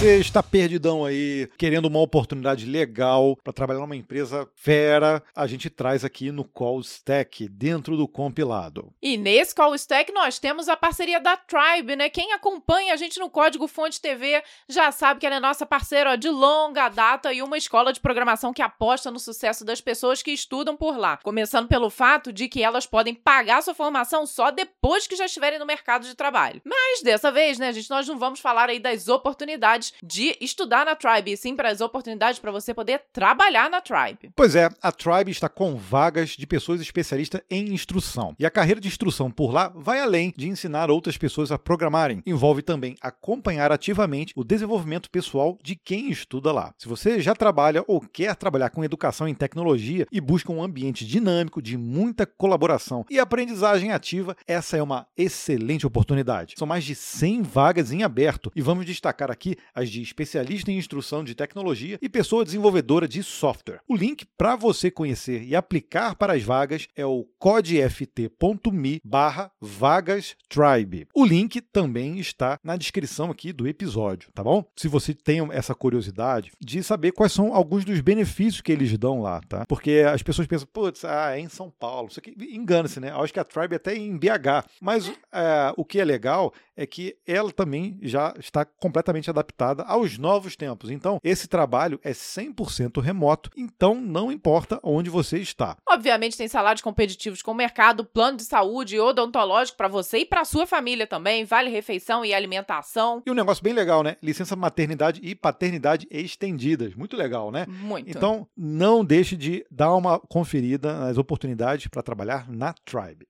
Você 0.00 0.18
está 0.18 0.42
perdidão 0.42 1.04
aí, 1.04 1.48
querendo 1.58 1.86
uma 1.86 2.00
oportunidade 2.00 2.64
legal 2.66 3.36
para 3.42 3.52
trabalhar 3.52 3.80
numa 3.80 3.96
empresa 3.96 4.48
fera, 4.54 5.22
a 5.34 5.46
gente 5.46 5.68
traz 5.68 6.04
aqui 6.04 6.30
no 6.30 6.44
Call 6.44 6.80
Stack, 6.80 7.48
dentro 7.48 7.96
do 7.96 8.08
compilado. 8.08 8.92
E 9.02 9.16
nesse 9.16 9.54
Call 9.54 9.74
Stack 9.74 10.12
nós 10.12 10.38
temos 10.38 10.68
a 10.68 10.76
parceria 10.76 11.20
da 11.20 11.36
Tribe, 11.36 11.96
né? 11.96 12.08
Quem 12.08 12.32
acompanha 12.32 12.94
a 12.94 12.96
gente 12.96 13.18
no 13.18 13.28
Código 13.28 13.66
Fonte 13.66 14.00
TV 14.00 14.42
já 14.68 14.90
sabe 14.90 15.20
que 15.20 15.26
ela 15.26 15.36
é 15.36 15.40
nossa 15.40 15.66
parceira 15.66 16.12
ó, 16.12 16.16
de 16.16 16.28
longa 16.28 16.88
data 16.88 17.32
e 17.32 17.42
uma 17.42 17.58
escola 17.58 17.92
de 17.92 18.00
programação 18.00 18.52
que 18.52 18.62
aposta 18.62 19.10
no 19.10 19.18
sucesso 19.18 19.64
das 19.64 19.80
pessoas 19.80 20.22
que 20.22 20.30
estudam 20.30 20.76
por 20.76 20.96
lá. 20.96 21.18
Começando 21.18 21.68
pelo 21.68 21.90
fato 21.90 22.32
de 22.32 22.48
que 22.48 22.62
elas 22.62 22.86
podem 22.86 23.14
pagar 23.14 23.62
sua 23.62 23.74
formação 23.74 24.26
só 24.26 24.50
depois 24.50 25.06
que 25.06 25.16
já 25.16 25.26
estiverem 25.26 25.58
no 25.58 25.66
mercado 25.66 26.06
de 26.06 26.14
trabalho. 26.14 26.62
Mas 26.64 27.02
dessa 27.02 27.30
vez, 27.30 27.58
né, 27.58 27.72
gente, 27.72 27.90
nós 27.90 28.06
não 28.06 28.18
vamos 28.18 28.40
falar 28.40 28.68
aí 28.68 28.78
das 28.78 29.08
oportunidades 29.08 29.79
oportunidades 29.80 29.94
de 30.02 30.36
estudar 30.40 30.84
na 30.84 30.94
Tribe, 30.94 31.32
e 31.32 31.36
sim 31.36 31.56
para 31.56 31.70
as 31.70 31.80
oportunidades 31.80 32.38
para 32.38 32.52
você 32.52 32.74
poder 32.74 33.02
trabalhar 33.12 33.70
na 33.70 33.80
Tribe. 33.80 34.30
Pois 34.36 34.54
é, 34.54 34.68
a 34.82 34.92
Tribe 34.92 35.30
está 35.30 35.48
com 35.48 35.76
vagas 35.76 36.30
de 36.30 36.46
pessoas 36.46 36.80
especialistas 36.80 37.40
em 37.50 37.72
instrução. 37.72 38.34
E 38.38 38.46
a 38.46 38.50
carreira 38.50 38.80
de 38.80 38.88
instrução 38.88 39.30
por 39.30 39.52
lá 39.52 39.72
vai 39.74 40.00
além 40.00 40.32
de 40.36 40.48
ensinar 40.48 40.90
outras 40.90 41.16
pessoas 41.16 41.50
a 41.50 41.58
programarem. 41.58 42.22
Envolve 42.26 42.62
também 42.62 42.96
acompanhar 43.00 43.72
ativamente 43.72 44.32
o 44.36 44.44
desenvolvimento 44.44 45.10
pessoal 45.10 45.58
de 45.62 45.74
quem 45.74 46.10
estuda 46.10 46.52
lá. 46.52 46.74
Se 46.78 46.88
você 46.88 47.20
já 47.20 47.34
trabalha 47.34 47.84
ou 47.86 48.00
quer 48.00 48.36
trabalhar 48.36 48.70
com 48.70 48.84
educação 48.84 49.26
em 49.26 49.34
tecnologia 49.34 50.06
e 50.12 50.20
busca 50.20 50.52
um 50.52 50.62
ambiente 50.62 51.06
dinâmico 51.06 51.62
de 51.62 51.76
muita 51.76 52.26
colaboração 52.26 53.04
e 53.10 53.18
aprendizagem 53.18 53.92
ativa, 53.92 54.36
essa 54.46 54.76
é 54.76 54.82
uma 54.82 55.06
excelente 55.16 55.86
oportunidade. 55.86 56.54
São 56.58 56.66
mais 56.66 56.84
de 56.84 56.94
100 56.94 57.42
vagas 57.42 57.92
em 57.92 58.02
aberto 58.02 58.50
e 58.54 58.62
vamos 58.62 58.84
destacar 58.84 59.30
aqui 59.30 59.56
as 59.74 59.90
de 59.90 60.02
especialista 60.02 60.70
em 60.70 60.78
instrução 60.78 61.24
de 61.24 61.34
tecnologia 61.34 61.98
e 62.00 62.08
pessoa 62.08 62.44
desenvolvedora 62.44 63.06
de 63.06 63.22
software. 63.22 63.80
O 63.88 63.96
link 63.96 64.26
para 64.36 64.56
você 64.56 64.90
conhecer 64.90 65.42
e 65.42 65.54
aplicar 65.54 66.14
para 66.14 66.34
as 66.34 66.42
vagas 66.42 66.88
é 66.96 67.04
o 67.06 67.24
codeft.me 67.38 69.00
barra 69.04 69.50
vagastribe. 69.60 71.06
O 71.14 71.24
link 71.24 71.60
também 71.60 72.18
está 72.18 72.58
na 72.62 72.76
descrição 72.76 73.30
aqui 73.30 73.52
do 73.52 73.68
episódio, 73.68 74.30
tá 74.34 74.42
bom? 74.42 74.64
Se 74.76 74.88
você 74.88 75.14
tem 75.14 75.40
essa 75.52 75.74
curiosidade 75.74 76.52
de 76.60 76.82
saber 76.82 77.12
quais 77.12 77.32
são 77.32 77.54
alguns 77.54 77.84
dos 77.84 78.00
benefícios 78.00 78.60
que 78.60 78.72
eles 78.72 78.96
dão 78.98 79.22
lá, 79.22 79.40
tá? 79.48 79.64
Porque 79.66 80.04
as 80.06 80.22
pessoas 80.22 80.46
pensam, 80.46 80.68
putz, 80.72 81.04
ah, 81.04 81.36
é 81.36 81.40
em 81.40 81.48
São 81.48 81.70
Paulo. 81.70 82.08
Isso 82.08 82.20
aqui 82.20 82.34
engana-se, 82.52 83.00
né? 83.00 83.10
Eu 83.10 83.22
acho 83.22 83.32
que 83.32 83.40
a 83.40 83.44
Tribe 83.44 83.74
é 83.74 83.76
até 83.76 83.94
em 83.94 84.16
BH. 84.16 84.66
Mas 84.80 85.08
é, 85.32 85.72
o 85.76 85.84
que 85.84 86.00
é 86.00 86.04
legal 86.04 86.52
é 86.76 86.86
que 86.86 87.16
ela 87.26 87.52
também 87.52 87.98
já 88.02 88.34
está 88.38 88.64
completamente 88.64 89.28
adaptada 89.28 89.59
aos 89.86 90.18
novos 90.18 90.56
tempos. 90.56 90.90
Então, 90.90 91.18
esse 91.22 91.46
trabalho 91.46 92.00
é 92.02 92.12
100% 92.12 93.00
remoto, 93.00 93.50
então 93.56 93.94
não 94.00 94.32
importa 94.32 94.80
onde 94.82 95.10
você 95.10 95.38
está. 95.38 95.76
Obviamente 95.88 96.36
tem 96.36 96.48
salários 96.48 96.82
competitivos 96.82 97.42
com 97.42 97.50
o 97.50 97.54
mercado, 97.54 98.04
plano 98.04 98.36
de 98.36 98.44
saúde 98.44 98.98
odontológico 98.98 99.76
para 99.76 99.88
você 99.88 100.18
e 100.18 100.26
para 100.26 100.44
sua 100.44 100.66
família 100.66 101.06
também, 101.06 101.44
vale 101.44 101.70
refeição 101.70 102.24
e 102.24 102.32
alimentação. 102.32 103.22
E 103.26 103.30
um 103.30 103.34
negócio 103.34 103.62
bem 103.62 103.72
legal, 103.72 104.02
né? 104.02 104.16
Licença 104.22 104.56
maternidade 104.56 105.20
e 105.22 105.34
paternidade 105.34 106.06
estendidas. 106.10 106.94
Muito 106.94 107.16
legal, 107.16 107.50
né? 107.50 107.66
Muito. 107.68 108.08
Então, 108.08 108.46
não 108.56 109.04
deixe 109.04 109.36
de 109.36 109.64
dar 109.70 109.94
uma 109.94 110.18
conferida 110.18 110.98
nas 110.98 111.18
oportunidades 111.18 111.88
para 111.88 112.02
trabalhar 112.02 112.48
na 112.48 112.72
Tribe. 112.84 113.26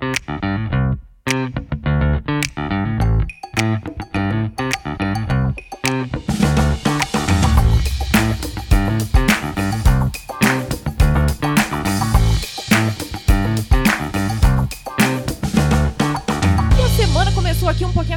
E 0.00 0.11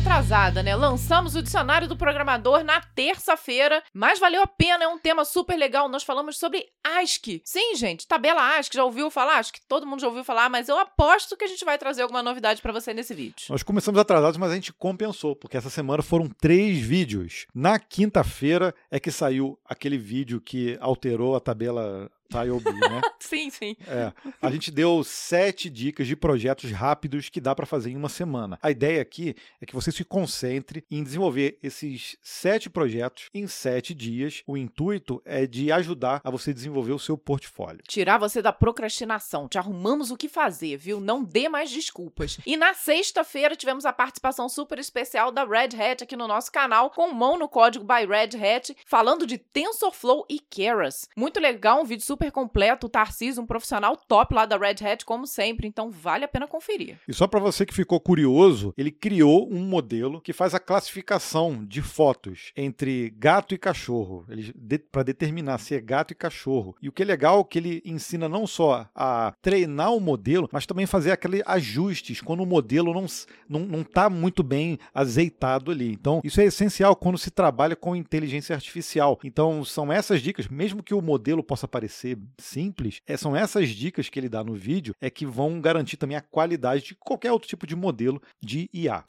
atrasada, 0.06 0.62
né? 0.62 0.76
Lançamos 0.76 1.36
o 1.36 1.42
dicionário 1.42 1.88
do 1.88 1.98
programador 1.98 2.64
na 2.64 2.80
terça-feira, 2.80 3.82
mas 3.92 4.20
valeu 4.20 4.44
a 4.44 4.48
pena, 4.48 4.84
é 4.84 4.88
um 4.88 5.00
tema 5.00 5.26
super 5.26 5.58
legal. 5.58 5.90
Nós 5.90 6.04
falamos 6.04 6.38
sobre 6.38 6.64
ASCII. 6.84 7.42
Sim, 7.44 7.76
gente, 7.76 8.08
tabela 8.08 8.56
ASCII, 8.56 8.76
já 8.76 8.84
ouviu 8.84 9.10
falar? 9.10 9.40
Acho 9.40 9.52
que 9.52 9.62
todo 9.68 9.88
mundo 9.88 10.02
já 10.02 10.08
ouviu 10.08 10.24
falar, 10.24 10.48
mas 10.48 10.70
eu 10.70 10.78
aposto 10.78 11.36
que 11.36 11.44
a 11.44 11.48
gente 11.48 11.66
vai 11.66 11.80
trazer 11.80 12.04
alguma 12.04 12.22
novidade 12.22 12.62
pra 12.62 12.72
você 12.72 12.94
nesse 12.94 13.16
vídeo. 13.16 13.48
Nós 13.50 13.64
começamos 13.64 14.00
atrasados, 14.00 14.38
mas 14.38 14.52
a 14.52 14.56
gente 14.56 14.72
compensou, 14.72 15.36
porque 15.36 15.58
essa 15.58 15.72
semana 15.72 16.04
foram 16.04 16.30
três 16.30 16.78
vídeos. 16.78 17.48
Na 17.54 17.80
quinta-feira 17.80 18.76
é 18.92 19.00
que 19.00 19.10
saiu 19.10 19.60
aquele 19.66 19.98
vídeo 19.98 20.40
que 20.40 20.78
alterou 20.80 21.36
a 21.36 21.40
tabela 21.40 22.12
TileB, 22.30 22.72
né? 22.74 23.02
Sim, 23.20 23.50
sim. 23.50 23.76
É, 23.88 24.14
a 24.40 24.52
gente 24.52 24.70
deu 24.70 25.04
sete 25.04 25.68
dicas 25.68 26.06
de 26.06 26.16
projetos 26.16 26.72
rápidos 26.72 27.28
que 27.28 27.42
dá 27.42 27.56
para 27.56 27.66
fazer 27.66 27.90
em 27.90 27.96
uma 27.96 28.08
semana. 28.08 28.60
A 28.62 28.70
ideia 28.70 29.02
aqui 29.02 29.36
é 29.60 29.66
que 29.66 29.74
você 29.74 29.92
se 29.92 30.06
concentre 30.06 30.86
em 30.92 31.04
desenvolver 31.04 31.58
esses 31.64 32.18
sete 32.22 32.70
projetos 32.70 33.30
em 33.34 33.48
sete 33.48 33.96
dias. 33.96 34.44
O 34.46 34.56
intuito 34.56 35.22
é 35.26 35.48
de 35.48 35.72
ajudar 35.72 36.22
a 36.24 36.30
você 36.30 36.54
desenvolver 36.54 36.94
o 36.94 37.00
seu 37.00 37.18
portfólio. 37.18 37.82
Tirar 37.88 38.20
você 38.20 38.42
da 38.42 38.54
procrastinação. 38.54 39.48
Te 39.48 39.58
arrumamos 39.58 40.12
o 40.12 40.18
que 40.18 40.30
fazer, 40.30 40.78
viu? 40.78 41.00
Não 41.00 41.24
dê 41.24 41.50
mais 41.50 41.72
desculpas. 41.72 42.38
E 42.46 42.56
na 42.56 42.74
sexta-feira 42.74 43.56
tivemos 43.56 43.86
a 43.86 43.94
participação 43.94 44.48
super 44.48 44.78
especial 44.78 45.32
da 45.32 45.44
Red 45.44 45.82
Hat 45.82 46.04
aqui 46.04 46.16
no 46.16 46.28
nosso 46.28 46.52
canal, 46.52 46.92
com 46.92 47.12
mão 47.12 47.40
no 47.40 47.50
código 47.50 47.84
by 47.84 48.06
Red 48.06 48.38
Hat, 48.38 48.76
falando 48.86 49.26
de 49.26 49.38
TensorFlow 49.38 50.26
e 50.30 50.40
Keras. 50.40 51.10
Muito 51.18 51.40
legal, 51.40 51.82
um 51.82 51.86
vídeo 51.86 52.06
super 52.06 52.15
completo. 52.32 52.88
O 52.88 52.90
Tarcísio, 52.90 53.42
um 53.42 53.46
profissional 53.46 53.96
top 53.96 54.34
lá 54.34 54.46
da 54.46 54.58
Red 54.58 54.86
Hat, 54.86 55.06
como 55.06 55.26
sempre. 55.26 55.68
Então 55.68 55.90
vale 55.90 56.26
a 56.26 56.28
pena 56.28 56.48
conferir. 56.48 57.00
E 57.08 57.14
só 57.14 57.28
para 57.28 57.40
você 57.40 57.66
que 57.66 57.74
ficou 57.74 58.00
curioso, 58.00 58.74
ele 58.78 58.92
criou 58.92 59.48
um 59.52 59.60
modelo 59.60 60.22
que 60.22 60.34
faz 60.34 60.54
a 60.54 60.60
classificação 60.60 61.66
de 61.66 61.82
fotos 61.82 62.52
entre 62.56 63.10
gato 63.18 63.54
e 63.54 63.58
cachorro, 63.58 64.26
de, 64.56 64.78
para 64.78 65.04
determinar 65.04 65.58
se 65.58 65.76
é 65.76 65.82
gato 65.82 66.12
e 66.12 66.16
cachorro. 66.16 66.76
E 66.82 66.90
o 66.90 66.92
que 66.92 67.04
é 67.04 67.06
legal 67.06 67.42
é 67.42 67.44
que 67.44 67.60
ele 67.60 67.82
ensina 67.86 68.28
não 68.28 68.46
só 68.46 68.88
a 68.96 69.34
treinar 69.42 69.94
o 69.94 70.00
modelo, 70.00 70.50
mas 70.52 70.66
também 70.66 70.86
fazer 70.86 71.12
aqueles 71.12 71.42
ajustes 71.46 72.22
quando 72.22 72.42
o 72.42 72.46
modelo 72.46 72.94
não 72.94 73.06
não, 73.48 73.60
não 73.62 73.84
tá 73.84 74.10
muito 74.10 74.44
bem 74.44 74.80
azeitado 74.94 75.72
ali. 75.72 75.92
Então, 75.92 76.22
isso 76.24 76.42
é 76.42 76.46
essencial 76.46 76.96
quando 76.96 77.18
se 77.18 77.32
trabalha 77.32 77.76
com 77.76 77.96
inteligência 77.96 78.56
artificial. 78.56 79.20
Então, 79.24 79.64
são 79.64 79.92
essas 79.92 80.22
dicas, 80.22 80.48
mesmo 80.48 80.84
que 80.84 80.94
o 80.94 81.02
modelo 81.02 81.44
possa 81.44 81.68
parecer 81.68 82.05
simples, 82.38 83.02
é, 83.08 83.16
são 83.18 83.36
essas 83.36 83.70
dicas 83.70 84.10
que 84.10 84.20
ele 84.20 84.30
dá 84.30 84.44
no 84.44 84.54
vídeo 84.54 84.94
é 85.02 85.10
que 85.10 85.26
vão 85.26 85.62
garantir 85.62 85.98
também 85.98 86.18
a 86.18 86.22
qualidade 86.22 86.84
de 86.84 86.96
qualquer 86.96 87.32
outro 87.32 87.48
tipo 87.48 87.66
de 87.66 87.76
modelo 87.76 88.22
de 88.42 88.70
IA. 88.74 89.04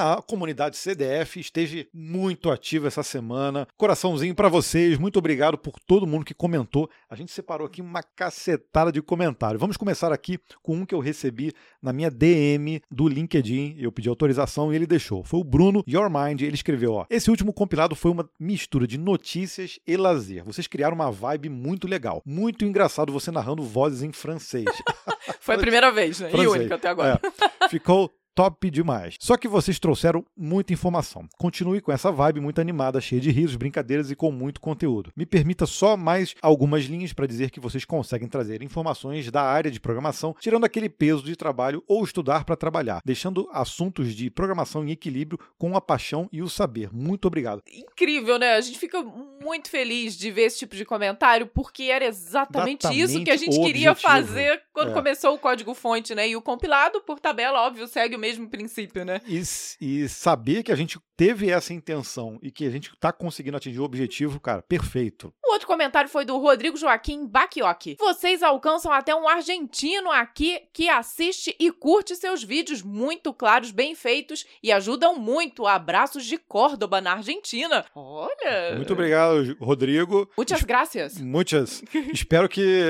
E 0.00 0.02
a 0.02 0.22
comunidade 0.22 0.78
CDF 0.78 1.38
esteja 1.38 1.86
muito 1.92 2.50
ativa 2.50 2.88
essa 2.88 3.02
semana. 3.02 3.68
Coraçãozinho 3.76 4.34
para 4.34 4.48
vocês. 4.48 4.96
Muito 4.96 5.18
obrigado 5.18 5.58
por 5.58 5.78
todo 5.78 6.06
mundo 6.06 6.24
que 6.24 6.32
comentou. 6.32 6.88
A 7.10 7.14
gente 7.14 7.30
separou 7.30 7.66
aqui 7.66 7.82
uma 7.82 8.02
cacetada 8.02 8.90
de 8.90 9.02
comentários. 9.02 9.60
Vamos 9.60 9.76
começar 9.76 10.10
aqui 10.10 10.38
com 10.62 10.74
um 10.74 10.86
que 10.86 10.94
eu 10.94 11.00
recebi 11.00 11.52
na 11.82 11.92
minha 11.92 12.10
DM 12.10 12.80
do 12.90 13.06
LinkedIn. 13.06 13.76
Eu 13.78 13.92
pedi 13.92 14.08
autorização 14.08 14.72
e 14.72 14.76
ele 14.76 14.86
deixou. 14.86 15.22
Foi 15.22 15.38
o 15.38 15.44
Bruno 15.44 15.84
Your 15.86 16.08
Mind. 16.08 16.40
Ele 16.40 16.54
escreveu: 16.54 16.94
ó, 16.94 17.06
Esse 17.10 17.28
último 17.28 17.52
compilado 17.52 17.94
foi 17.94 18.10
uma 18.10 18.26
mistura 18.40 18.86
de 18.86 18.96
notícias 18.96 19.78
e 19.86 19.98
lazer. 19.98 20.42
Vocês 20.46 20.66
criaram 20.66 20.94
uma 20.94 21.10
vibe 21.10 21.50
muito 21.50 21.86
legal. 21.86 22.22
Muito 22.24 22.64
engraçado 22.64 23.12
você 23.12 23.30
narrando 23.30 23.62
vozes 23.62 24.02
em 24.02 24.12
francês. 24.12 24.64
Foi 25.40 25.54
a 25.54 25.58
primeira 25.58 25.90
vez, 25.90 26.20
né? 26.20 26.28
E 26.28 26.30
Francês. 26.30 26.52
única 26.52 26.74
até 26.74 26.88
agora. 26.88 27.20
É. 27.60 27.68
Ficou 27.68 28.10
top 28.40 28.70
demais. 28.70 29.16
Só 29.20 29.36
que 29.36 29.46
vocês 29.46 29.78
trouxeram 29.78 30.24
muita 30.34 30.72
informação. 30.72 31.28
Continue 31.36 31.82
com 31.82 31.92
essa 31.92 32.10
vibe 32.10 32.40
muito 32.40 32.58
animada, 32.58 32.98
cheia 32.98 33.20
de 33.20 33.30
risos, 33.30 33.56
brincadeiras 33.56 34.10
e 34.10 34.16
com 34.16 34.32
muito 34.32 34.62
conteúdo. 34.62 35.12
Me 35.14 35.26
permita 35.26 35.66
só 35.66 35.94
mais 35.94 36.34
algumas 36.40 36.84
linhas 36.84 37.12
para 37.12 37.26
dizer 37.26 37.50
que 37.50 37.60
vocês 37.60 37.84
conseguem 37.84 38.28
trazer 38.28 38.62
informações 38.62 39.30
da 39.30 39.42
área 39.42 39.70
de 39.70 39.78
programação, 39.78 40.34
tirando 40.40 40.64
aquele 40.64 40.88
peso 40.88 41.22
de 41.22 41.36
trabalho 41.36 41.84
ou 41.86 42.02
estudar 42.02 42.44
para 42.44 42.56
trabalhar, 42.56 43.02
deixando 43.04 43.46
assuntos 43.52 44.14
de 44.14 44.30
programação 44.30 44.84
em 44.86 44.90
equilíbrio 44.90 45.38
com 45.58 45.76
a 45.76 45.80
paixão 45.80 46.26
e 46.32 46.40
o 46.40 46.48
saber. 46.48 46.88
Muito 46.92 47.26
obrigado. 47.26 47.62
Incrível, 47.70 48.38
né? 48.38 48.54
A 48.54 48.60
gente 48.62 48.78
fica 48.78 49.02
muito 49.42 49.68
feliz 49.68 50.16
de 50.16 50.30
ver 50.30 50.42
esse 50.44 50.60
tipo 50.60 50.74
de 50.76 50.84
comentário, 50.86 51.46
porque 51.46 51.82
era 51.84 52.06
exatamente, 52.06 52.86
isso 52.86 53.22
que 53.22 53.30
a 53.30 53.36
gente 53.36 53.50
Exatamente 53.50 53.66
queria 53.72 53.90
objetivo. 53.92 54.12
fazer 54.12 54.62
quando 54.72 54.90
É. 54.92 54.94
começou 54.94 55.34
o 55.34 55.38
código-fonte, 55.38 56.14
né? 56.14 56.28
E 56.28 56.36
o 56.36 56.40
compilado, 56.42 57.00
por 57.02 57.20
tabela, 57.20 57.66
óbvio, 57.66 57.86
segue 57.86 58.16
o 58.16 58.18
mesmo 58.18 58.29
princípio, 58.38 59.04
né? 59.04 59.20
E, 59.26 59.42
e 59.80 60.08
saber 60.08 60.62
que 60.62 60.72
a 60.72 60.76
gente 60.76 60.98
teve 61.16 61.50
essa 61.50 61.74
intenção 61.74 62.38
e 62.42 62.50
que 62.50 62.66
a 62.66 62.70
gente 62.70 62.90
está 62.90 63.12
conseguindo 63.12 63.56
atingir 63.56 63.78
o 63.78 63.84
objetivo, 63.84 64.40
cara, 64.40 64.62
perfeito. 64.62 65.32
O 65.44 65.52
outro 65.52 65.66
comentário 65.66 66.08
foi 66.08 66.24
do 66.24 66.38
Rodrigo 66.38 66.76
Joaquim 66.76 67.26
Bacchiocchi. 67.26 67.96
Vocês 67.98 68.42
alcançam 68.42 68.90
até 68.90 69.14
um 69.14 69.28
argentino 69.28 70.10
aqui 70.10 70.60
que 70.72 70.88
assiste 70.88 71.54
e 71.58 71.70
curte 71.70 72.16
seus 72.16 72.42
vídeos 72.42 72.82
muito 72.82 73.34
claros, 73.34 73.70
bem 73.70 73.94
feitos 73.94 74.46
e 74.62 74.72
ajudam 74.72 75.18
muito. 75.18 75.66
Abraços 75.66 76.24
de 76.24 76.38
Córdoba, 76.38 77.00
na 77.00 77.12
Argentina. 77.12 77.84
Olha! 77.94 78.76
Muito 78.76 78.92
obrigado, 78.92 79.56
Rodrigo. 79.60 80.30
Muitas 80.36 80.62
graças. 80.62 81.18
Muitas. 81.20 81.82
Espero 82.14 82.48
que 82.48 82.82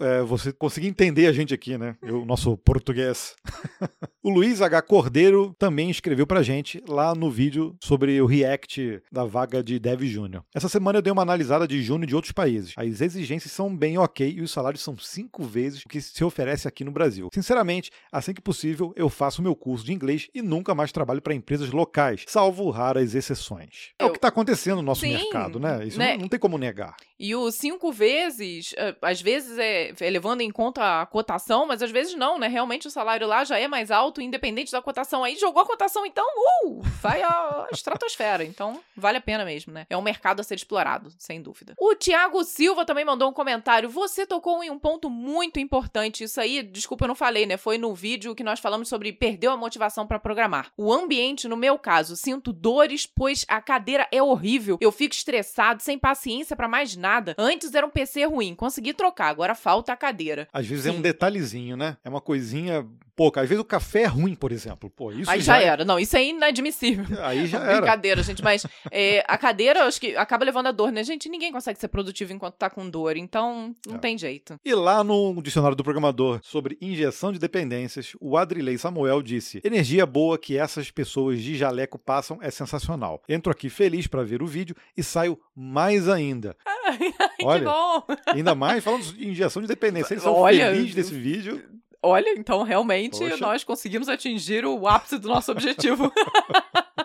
é, 0.00 0.22
você 0.22 0.52
consiga 0.52 0.86
entender 0.86 1.26
a 1.26 1.32
gente 1.32 1.52
aqui, 1.52 1.76
né? 1.76 1.96
O 2.02 2.24
nosso 2.24 2.56
português. 2.56 3.36
o 4.22 4.30
Luiz 4.30 4.62
H. 4.66 4.82
Cordeiro 4.82 5.54
também 5.58 5.88
escreveu 5.90 6.26
pra 6.26 6.42
gente 6.42 6.82
lá 6.88 7.14
no 7.14 7.30
vídeo 7.30 7.76
sobre 7.82 8.20
o 8.20 8.26
React 8.26 9.00
da 9.12 9.24
vaga 9.24 9.62
de 9.62 9.78
Dev 9.78 10.02
Júnior. 10.02 10.44
Essa 10.54 10.68
semana 10.68 10.98
eu 10.98 11.02
dei 11.02 11.12
uma 11.12 11.22
analisada 11.22 11.68
de 11.68 11.80
Júnior 11.82 12.06
de 12.08 12.14
outros 12.16 12.32
países. 12.32 12.74
As 12.76 13.00
exigências 13.00 13.52
são 13.52 13.74
bem 13.74 13.96
ok 13.96 14.28
e 14.38 14.40
os 14.42 14.50
salários 14.50 14.82
são 14.82 14.96
cinco 14.98 15.44
vezes 15.44 15.82
o 15.84 15.88
que 15.88 16.00
se 16.00 16.24
oferece 16.24 16.66
aqui 16.66 16.82
no 16.82 16.90
Brasil. 16.90 17.28
Sinceramente, 17.32 17.90
assim 18.10 18.34
que 18.34 18.40
possível, 18.40 18.92
eu 18.96 19.08
faço 19.08 19.40
meu 19.40 19.54
curso 19.54 19.84
de 19.84 19.92
inglês 19.92 20.26
e 20.34 20.42
nunca 20.42 20.74
mais 20.74 20.90
trabalho 20.90 21.22
para 21.22 21.34
empresas 21.34 21.70
locais, 21.70 22.24
salvo 22.26 22.68
raras 22.70 23.14
exceções. 23.14 23.90
É 23.98 24.04
o 24.04 24.08
Eu- 24.08 24.10
que 24.12 24.18
está 24.18 24.28
acontecendo 24.28 24.76
no 24.78 24.82
nosso 24.82 25.02
Sim, 25.02 25.12
mercado, 25.12 25.60
né? 25.60 25.86
Isso 25.86 25.98
né? 25.98 26.16
Não, 26.16 26.26
tem 26.28 26.40
como 26.40 26.58
negar. 26.58 26.96
E 27.18 27.34
o 27.34 27.50
cinco 27.50 27.92
vezes, 27.92 28.74
eh, 28.76 28.94
às 29.00 29.20
vezes 29.22 29.56
é, 29.58 29.92
é 29.98 30.10
levando 30.10 30.40
em 30.40 30.50
conta 30.50 31.00
a 31.02 31.06
cotação, 31.06 31.66
mas 31.66 31.82
às 31.82 31.90
vezes 31.90 32.14
não, 32.14 32.38
né? 32.38 32.48
Realmente 32.48 32.86
o 32.88 32.90
salário 32.90 33.26
lá 33.26 33.44
já 33.44 33.58
é 33.58 33.68
mais 33.68 33.90
alto, 33.90 34.20
independente 34.20 34.55
da 34.64 34.82
cotação. 34.82 35.24
Aí 35.24 35.36
jogou 35.36 35.62
a 35.62 35.66
cotação, 35.66 36.04
então, 36.06 36.26
uh, 36.64 36.80
vai 37.00 37.22
à 37.22 37.66
estratosfera. 37.72 38.44
Então, 38.44 38.80
vale 38.96 39.18
a 39.18 39.20
pena 39.20 39.44
mesmo, 39.44 39.72
né? 39.72 39.86
É 39.88 39.96
um 39.96 40.02
mercado 40.02 40.40
a 40.40 40.42
ser 40.42 40.54
explorado, 40.54 41.12
sem 41.18 41.40
dúvida. 41.42 41.74
O 41.78 41.94
Tiago 41.94 42.42
Silva 42.44 42.84
também 42.84 43.04
mandou 43.04 43.28
um 43.28 43.32
comentário. 43.32 43.88
Você 43.88 44.26
tocou 44.26 44.62
em 44.62 44.70
um 44.70 44.78
ponto 44.78 45.10
muito 45.10 45.58
importante. 45.58 46.24
Isso 46.24 46.40
aí, 46.40 46.62
desculpa, 46.62 47.04
eu 47.04 47.08
não 47.08 47.14
falei, 47.14 47.46
né? 47.46 47.56
Foi 47.56 47.78
no 47.78 47.94
vídeo 47.94 48.34
que 48.34 48.44
nós 48.44 48.60
falamos 48.60 48.88
sobre 48.88 49.12
perdeu 49.12 49.52
a 49.52 49.56
motivação 49.56 50.06
para 50.06 50.18
programar. 50.18 50.70
O 50.76 50.92
ambiente, 50.92 51.48
no 51.48 51.56
meu 51.56 51.78
caso, 51.78 52.16
sinto 52.16 52.52
dores, 52.52 53.06
pois 53.06 53.44
a 53.48 53.60
cadeira 53.60 54.06
é 54.12 54.22
horrível. 54.22 54.78
Eu 54.80 54.92
fico 54.92 55.14
estressado, 55.14 55.82
sem 55.82 55.98
paciência 55.98 56.56
para 56.56 56.68
mais 56.68 56.96
nada. 56.96 57.34
Antes 57.38 57.74
era 57.74 57.86
um 57.86 57.90
PC 57.90 58.24
ruim, 58.24 58.54
consegui 58.54 58.94
trocar, 58.94 59.28
agora 59.28 59.54
falta 59.54 59.92
a 59.92 59.96
cadeira. 59.96 60.48
Às 60.52 60.66
vezes 60.66 60.86
é 60.86 60.90
Sim. 60.90 60.98
um 60.98 61.00
detalhezinho, 61.00 61.76
né? 61.76 61.96
É 62.04 62.08
uma 62.08 62.20
coisinha 62.20 62.86
pouca. 63.16 63.40
Às 63.40 63.48
vezes 63.48 63.60
o 63.60 63.64
café 63.64 64.02
é 64.02 64.06
ruim, 64.06 64.34
por 64.34 64.52
exemplo. 64.52 64.90
Pô, 64.90 65.10
isso 65.10 65.30
Aí 65.30 65.40
já 65.40 65.58
era. 65.58 65.84
Não, 65.84 65.98
isso 65.98 66.16
é 66.16 66.24
inadmissível. 66.24 67.04
Aí 67.22 67.46
já 67.46 67.58
era. 67.64 67.78
Brincadeira, 67.78 68.22
gente, 68.22 68.42
mas 68.44 68.66
é, 68.90 69.24
a 69.26 69.38
cadeira, 69.38 69.84
acho 69.84 70.00
que 70.00 70.14
acaba 70.16 70.44
levando 70.44 70.66
a 70.66 70.72
dor, 70.72 70.92
né? 70.92 71.02
Gente, 71.02 71.28
ninguém 71.28 71.50
consegue 71.50 71.80
ser 71.80 71.88
produtivo 71.88 72.32
enquanto 72.32 72.54
tá 72.56 72.68
com 72.68 72.88
dor, 72.88 73.16
então 73.16 73.74
não 73.86 73.96
É. 73.96 73.98
tem 73.98 74.18
jeito. 74.18 74.60
E 74.64 74.74
lá 74.74 75.02
no 75.02 75.40
dicionário 75.42 75.76
do 75.76 75.82
programador 75.82 76.40
sobre 76.42 76.76
injeção 76.80 77.32
de 77.32 77.38
dependências, 77.38 78.12
o 78.20 78.36
Adrilei 78.36 78.76
Samuel 78.76 79.22
disse: 79.22 79.60
energia 79.64 80.04
boa 80.04 80.36
que 80.38 80.58
essas 80.58 80.90
pessoas 80.90 81.40
de 81.40 81.56
jaleco 81.56 81.98
passam 81.98 82.38
é 82.42 82.50
sensacional. 82.50 83.22
Entro 83.28 83.50
aqui 83.50 83.70
feliz 83.70 84.06
para 84.06 84.22
ver 84.22 84.42
o 84.42 84.46
vídeo 84.46 84.76
e 84.96 85.02
saio 85.02 85.38
mais 85.54 86.08
ainda. 86.08 86.54
Ai, 86.86 86.98
que 87.38 87.44
Olha, 87.44 87.64
bom! 87.64 88.02
ainda 88.26 88.54
mais 88.54 88.84
falando 88.84 89.02
de 89.02 89.28
injeção 89.28 89.60
de 89.62 89.68
dependência. 89.68 90.14
Eles 90.14 90.22
são 90.22 90.34
Olha, 90.34 90.70
felizes 90.70 90.94
desse 90.94 91.14
vídeo. 91.14 91.62
Olha, 92.06 92.32
então 92.38 92.62
realmente 92.62 93.18
Poxa. 93.18 93.36
nós 93.38 93.64
conseguimos 93.64 94.08
atingir 94.08 94.64
o 94.64 94.86
ápice 94.86 95.18
do 95.18 95.26
nosso 95.28 95.50
objetivo. 95.50 96.12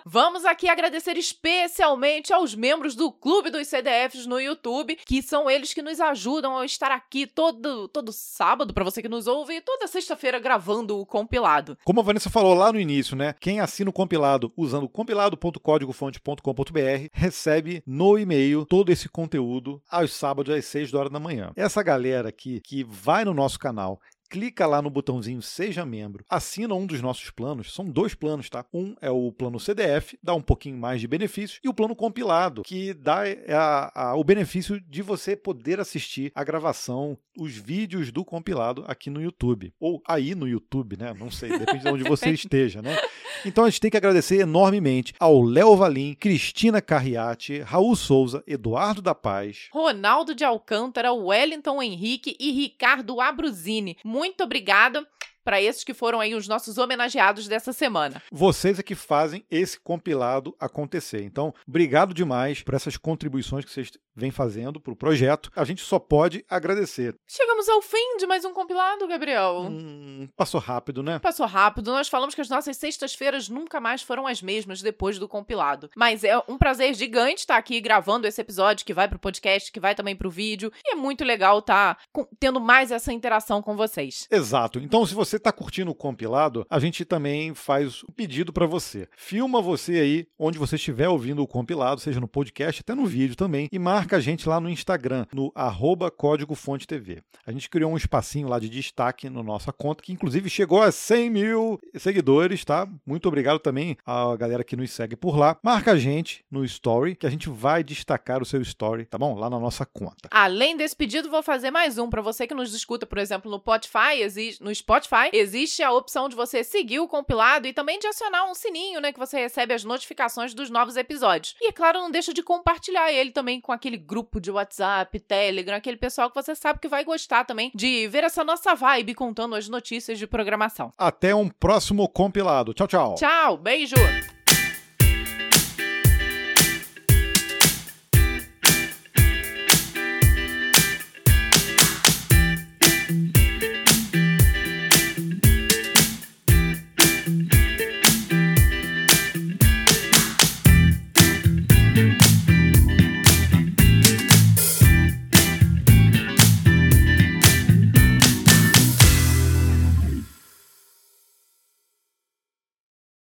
Vamos 0.04 0.44
aqui 0.44 0.68
agradecer 0.68 1.16
especialmente 1.16 2.34
aos 2.34 2.54
membros 2.54 2.94
do 2.94 3.10
Clube 3.10 3.50
dos 3.50 3.66
CDFs 3.66 4.26
no 4.26 4.38
YouTube, 4.38 4.98
que 5.06 5.22
são 5.22 5.48
eles 5.48 5.72
que 5.72 5.80
nos 5.80 5.98
ajudam 6.00 6.58
a 6.58 6.66
estar 6.66 6.90
aqui 6.90 7.26
todo, 7.26 7.88
todo 7.88 8.12
sábado, 8.12 8.74
para 8.74 8.84
você 8.84 9.00
que 9.00 9.08
nos 9.08 9.26
ouve, 9.26 9.54
e 9.54 9.62
toda 9.62 9.86
sexta-feira 9.86 10.38
gravando 10.38 10.98
o 10.98 11.06
compilado. 11.06 11.78
Como 11.82 12.00
a 12.00 12.02
Vanessa 12.02 12.28
falou 12.28 12.52
lá 12.52 12.70
no 12.70 12.78
início, 12.78 13.16
né? 13.16 13.34
Quem 13.40 13.60
assina 13.60 13.88
o 13.88 13.92
compilado 13.92 14.52
usando 14.54 14.86
compilado.códigofonte.com.br 14.88 17.08
recebe 17.12 17.82
no 17.86 18.18
e-mail 18.18 18.66
todo 18.66 18.92
esse 18.92 19.08
conteúdo 19.08 19.80
aos 19.90 20.12
sábados 20.12 20.54
às 20.54 20.66
6 20.66 20.92
horas 20.92 21.10
da 21.10 21.18
manhã. 21.18 21.52
Essa 21.56 21.82
galera 21.82 22.28
aqui 22.28 22.60
que 22.60 22.84
vai 22.84 23.24
no 23.24 23.32
nosso 23.32 23.58
canal 23.58 23.98
clica 24.32 24.66
lá 24.66 24.80
no 24.80 24.88
botãozinho 24.88 25.42
Seja 25.42 25.84
Membro, 25.84 26.24
assina 26.26 26.74
um 26.74 26.86
dos 26.86 27.02
nossos 27.02 27.28
planos. 27.28 27.74
São 27.74 27.84
dois 27.84 28.14
planos, 28.14 28.48
tá? 28.48 28.64
Um 28.72 28.96
é 28.98 29.10
o 29.10 29.30
plano 29.30 29.60
CDF, 29.60 30.18
dá 30.22 30.34
um 30.34 30.40
pouquinho 30.40 30.78
mais 30.78 31.02
de 31.02 31.06
benefícios, 31.06 31.60
e 31.62 31.68
o 31.68 31.74
plano 31.74 31.94
compilado, 31.94 32.62
que 32.62 32.94
dá 32.94 33.28
é, 33.28 33.52
a, 33.52 33.92
a, 33.94 34.16
o 34.16 34.24
benefício 34.24 34.80
de 34.80 35.02
você 35.02 35.36
poder 35.36 35.78
assistir 35.78 36.32
a 36.34 36.42
gravação, 36.42 37.18
os 37.38 37.54
vídeos 37.54 38.10
do 38.10 38.24
compilado 38.24 38.84
aqui 38.88 39.10
no 39.10 39.20
YouTube. 39.20 39.74
Ou 39.78 40.02
aí 40.08 40.34
no 40.34 40.48
YouTube, 40.48 40.96
né? 40.96 41.12
Não 41.12 41.30
sei, 41.30 41.58
depende 41.58 41.82
de 41.82 41.88
onde 41.88 42.04
você 42.04 42.30
esteja, 42.32 42.80
né? 42.80 42.96
Então 43.44 43.64
a 43.64 43.68
gente 43.68 43.80
tem 43.80 43.90
que 43.90 43.96
agradecer 43.98 44.40
enormemente 44.40 45.12
ao 45.20 45.42
Léo 45.42 45.76
Valim, 45.76 46.14
Cristina 46.14 46.80
Carriati, 46.80 47.60
Raul 47.60 47.94
Souza, 47.96 48.42
Eduardo 48.46 49.02
da 49.02 49.14
Paz, 49.14 49.68
Ronaldo 49.72 50.34
de 50.34 50.44
Alcântara, 50.44 51.12
Wellington 51.12 51.82
Henrique 51.82 52.34
e 52.40 52.50
Ricardo 52.50 53.20
Abruzini. 53.20 53.98
Muito 54.02 54.21
obrigada 54.42 55.06
para 55.44 55.60
esses 55.60 55.84
que 55.84 55.94
foram 55.94 56.20
aí 56.20 56.34
os 56.34 56.48
nossos 56.48 56.78
homenageados 56.78 57.48
dessa 57.48 57.72
semana. 57.72 58.22
Vocês 58.30 58.78
é 58.78 58.82
que 58.82 58.94
fazem 58.94 59.44
esse 59.50 59.78
compilado 59.78 60.54
acontecer. 60.58 61.22
Então, 61.22 61.54
obrigado 61.66 62.14
demais 62.14 62.62
por 62.62 62.74
essas 62.74 62.96
contribuições 62.96 63.64
que 63.64 63.70
vocês 63.70 63.90
vêm 64.14 64.30
fazendo 64.30 64.80
para 64.80 64.92
o 64.92 64.96
projeto. 64.96 65.50
A 65.56 65.64
gente 65.64 65.82
só 65.82 65.98
pode 65.98 66.44
agradecer. 66.48 67.14
Chegamos 67.26 67.68
ao 67.68 67.80
fim 67.80 68.16
de 68.18 68.26
mais 68.26 68.44
um 68.44 68.52
compilado, 68.52 69.06
Gabriel. 69.08 69.66
Hum, 69.70 70.28
passou 70.36 70.60
rápido, 70.60 71.02
né? 71.02 71.18
Passou 71.18 71.46
rápido. 71.46 71.92
Nós 71.92 72.08
falamos 72.08 72.34
que 72.34 72.40
as 72.40 72.48
nossas 72.48 72.76
sextas-feiras 72.76 73.48
nunca 73.48 73.80
mais 73.80 74.02
foram 74.02 74.26
as 74.26 74.42
mesmas 74.42 74.82
depois 74.82 75.18
do 75.18 75.28
compilado. 75.28 75.90
Mas 75.96 76.24
é 76.24 76.38
um 76.48 76.58
prazer 76.58 76.94
gigante 76.94 77.40
estar 77.40 77.56
aqui 77.56 77.80
gravando 77.80 78.26
esse 78.26 78.40
episódio 78.40 78.84
que 78.84 78.94
vai 78.94 79.08
para 79.08 79.16
o 79.16 79.20
podcast, 79.20 79.72
que 79.72 79.80
vai 79.80 79.94
também 79.94 80.14
para 80.14 80.28
o 80.28 80.30
vídeo. 80.30 80.72
E 80.84 80.92
é 80.92 80.94
muito 80.94 81.24
legal 81.24 81.58
estar 81.58 81.98
tendo 82.38 82.60
mais 82.60 82.90
essa 82.90 83.12
interação 83.12 83.62
com 83.62 83.76
vocês. 83.76 84.26
Exato. 84.30 84.78
Então, 84.78 85.06
se 85.06 85.14
você 85.14 85.31
está 85.36 85.52
curtindo 85.52 85.90
o 85.90 85.94
compilado, 85.94 86.66
a 86.68 86.78
gente 86.78 87.04
também 87.04 87.54
faz 87.54 88.02
um 88.04 88.12
pedido 88.12 88.52
para 88.52 88.66
você. 88.66 89.08
Filma 89.16 89.60
você 89.60 89.92
aí 89.92 90.26
onde 90.38 90.58
você 90.58 90.76
estiver 90.76 91.08
ouvindo 91.08 91.42
o 91.42 91.46
compilado, 91.46 92.00
seja 92.00 92.20
no 92.20 92.28
podcast, 92.28 92.80
até 92.80 92.94
no 92.94 93.06
vídeo 93.06 93.36
também, 93.36 93.68
e 93.70 93.78
marca 93.78 94.16
a 94.16 94.20
gente 94.20 94.48
lá 94.48 94.60
no 94.60 94.68
Instagram, 94.68 95.26
no 95.32 95.52
arroba 95.54 96.10
Código 96.10 96.54
Fonte 96.54 96.86
TV. 96.86 97.22
A 97.46 97.52
gente 97.52 97.68
criou 97.68 97.92
um 97.92 97.96
espacinho 97.96 98.48
lá 98.48 98.58
de 98.58 98.68
destaque 98.68 99.28
na 99.28 99.42
nossa 99.42 99.72
conta, 99.72 100.02
que 100.02 100.12
inclusive 100.12 100.48
chegou 100.48 100.82
a 100.82 100.92
100 100.92 101.30
mil 101.30 101.80
seguidores, 101.96 102.64
tá? 102.64 102.88
Muito 103.06 103.26
obrigado 103.28 103.58
também 103.58 103.96
à 104.06 104.34
galera 104.36 104.64
que 104.64 104.76
nos 104.76 104.90
segue 104.90 105.16
por 105.16 105.36
lá. 105.36 105.56
Marca 105.62 105.92
a 105.92 105.98
gente 105.98 106.44
no 106.50 106.64
Story, 106.64 107.16
que 107.16 107.26
a 107.26 107.30
gente 107.30 107.48
vai 107.48 107.82
destacar 107.82 108.42
o 108.42 108.46
seu 108.46 108.60
Story, 108.62 109.04
tá 109.06 109.18
bom? 109.18 109.34
Lá 109.34 109.50
na 109.50 109.58
nossa 109.58 109.84
conta. 109.84 110.28
Além 110.30 110.76
desse 110.76 110.96
pedido, 110.96 111.30
vou 111.30 111.42
fazer 111.42 111.70
mais 111.70 111.98
um 111.98 112.08
para 112.08 112.22
você 112.22 112.46
que 112.46 112.54
nos 112.54 112.74
escuta, 112.74 113.06
por 113.06 113.18
exemplo, 113.18 113.50
no 113.50 113.58
Spotify, 113.58 114.58
no 114.60 114.74
Spotify, 114.74 115.21
existe 115.32 115.82
a 115.82 115.92
opção 115.92 116.28
de 116.28 116.34
você 116.34 116.64
seguir 116.64 116.98
o 116.98 117.08
compilado 117.08 117.68
e 117.68 117.72
também 117.72 117.98
de 117.98 118.06
acionar 118.08 118.50
um 118.50 118.54
sininho, 118.54 119.00
né, 119.00 119.12
que 119.12 119.18
você 119.18 119.38
recebe 119.38 119.74
as 119.74 119.84
notificações 119.84 120.54
dos 120.54 120.70
novos 120.70 120.96
episódios. 120.96 121.54
E 121.60 121.68
é 121.68 121.72
claro, 121.72 122.00
não 122.00 122.10
deixa 122.10 122.34
de 122.34 122.42
compartilhar 122.42 123.12
ele 123.12 123.30
também 123.30 123.60
com 123.60 123.70
aquele 123.70 123.92
aquele 123.92 123.96
grupo 123.96 124.40
de 124.40 124.50
WhatsApp, 124.50 125.18
Telegram, 125.20 125.76
aquele 125.76 125.96
pessoal 125.96 126.30
que 126.30 126.34
você 126.34 126.54
sabe 126.54 126.78
que 126.80 126.88
vai 126.88 127.04
gostar 127.04 127.44
também 127.44 127.70
de 127.74 128.08
ver 128.08 128.24
essa 128.24 128.42
nossa 128.42 128.74
vibe 128.74 129.14
contando 129.14 129.54
as 129.54 129.68
notícias 129.68 130.18
de 130.18 130.26
programação. 130.26 130.92
Até 130.96 131.34
um 131.34 131.48
próximo 131.48 132.08
compilado. 132.08 132.72
Tchau, 132.72 132.86
tchau. 132.86 133.14
Tchau, 133.16 133.56
beijo. 133.56 133.96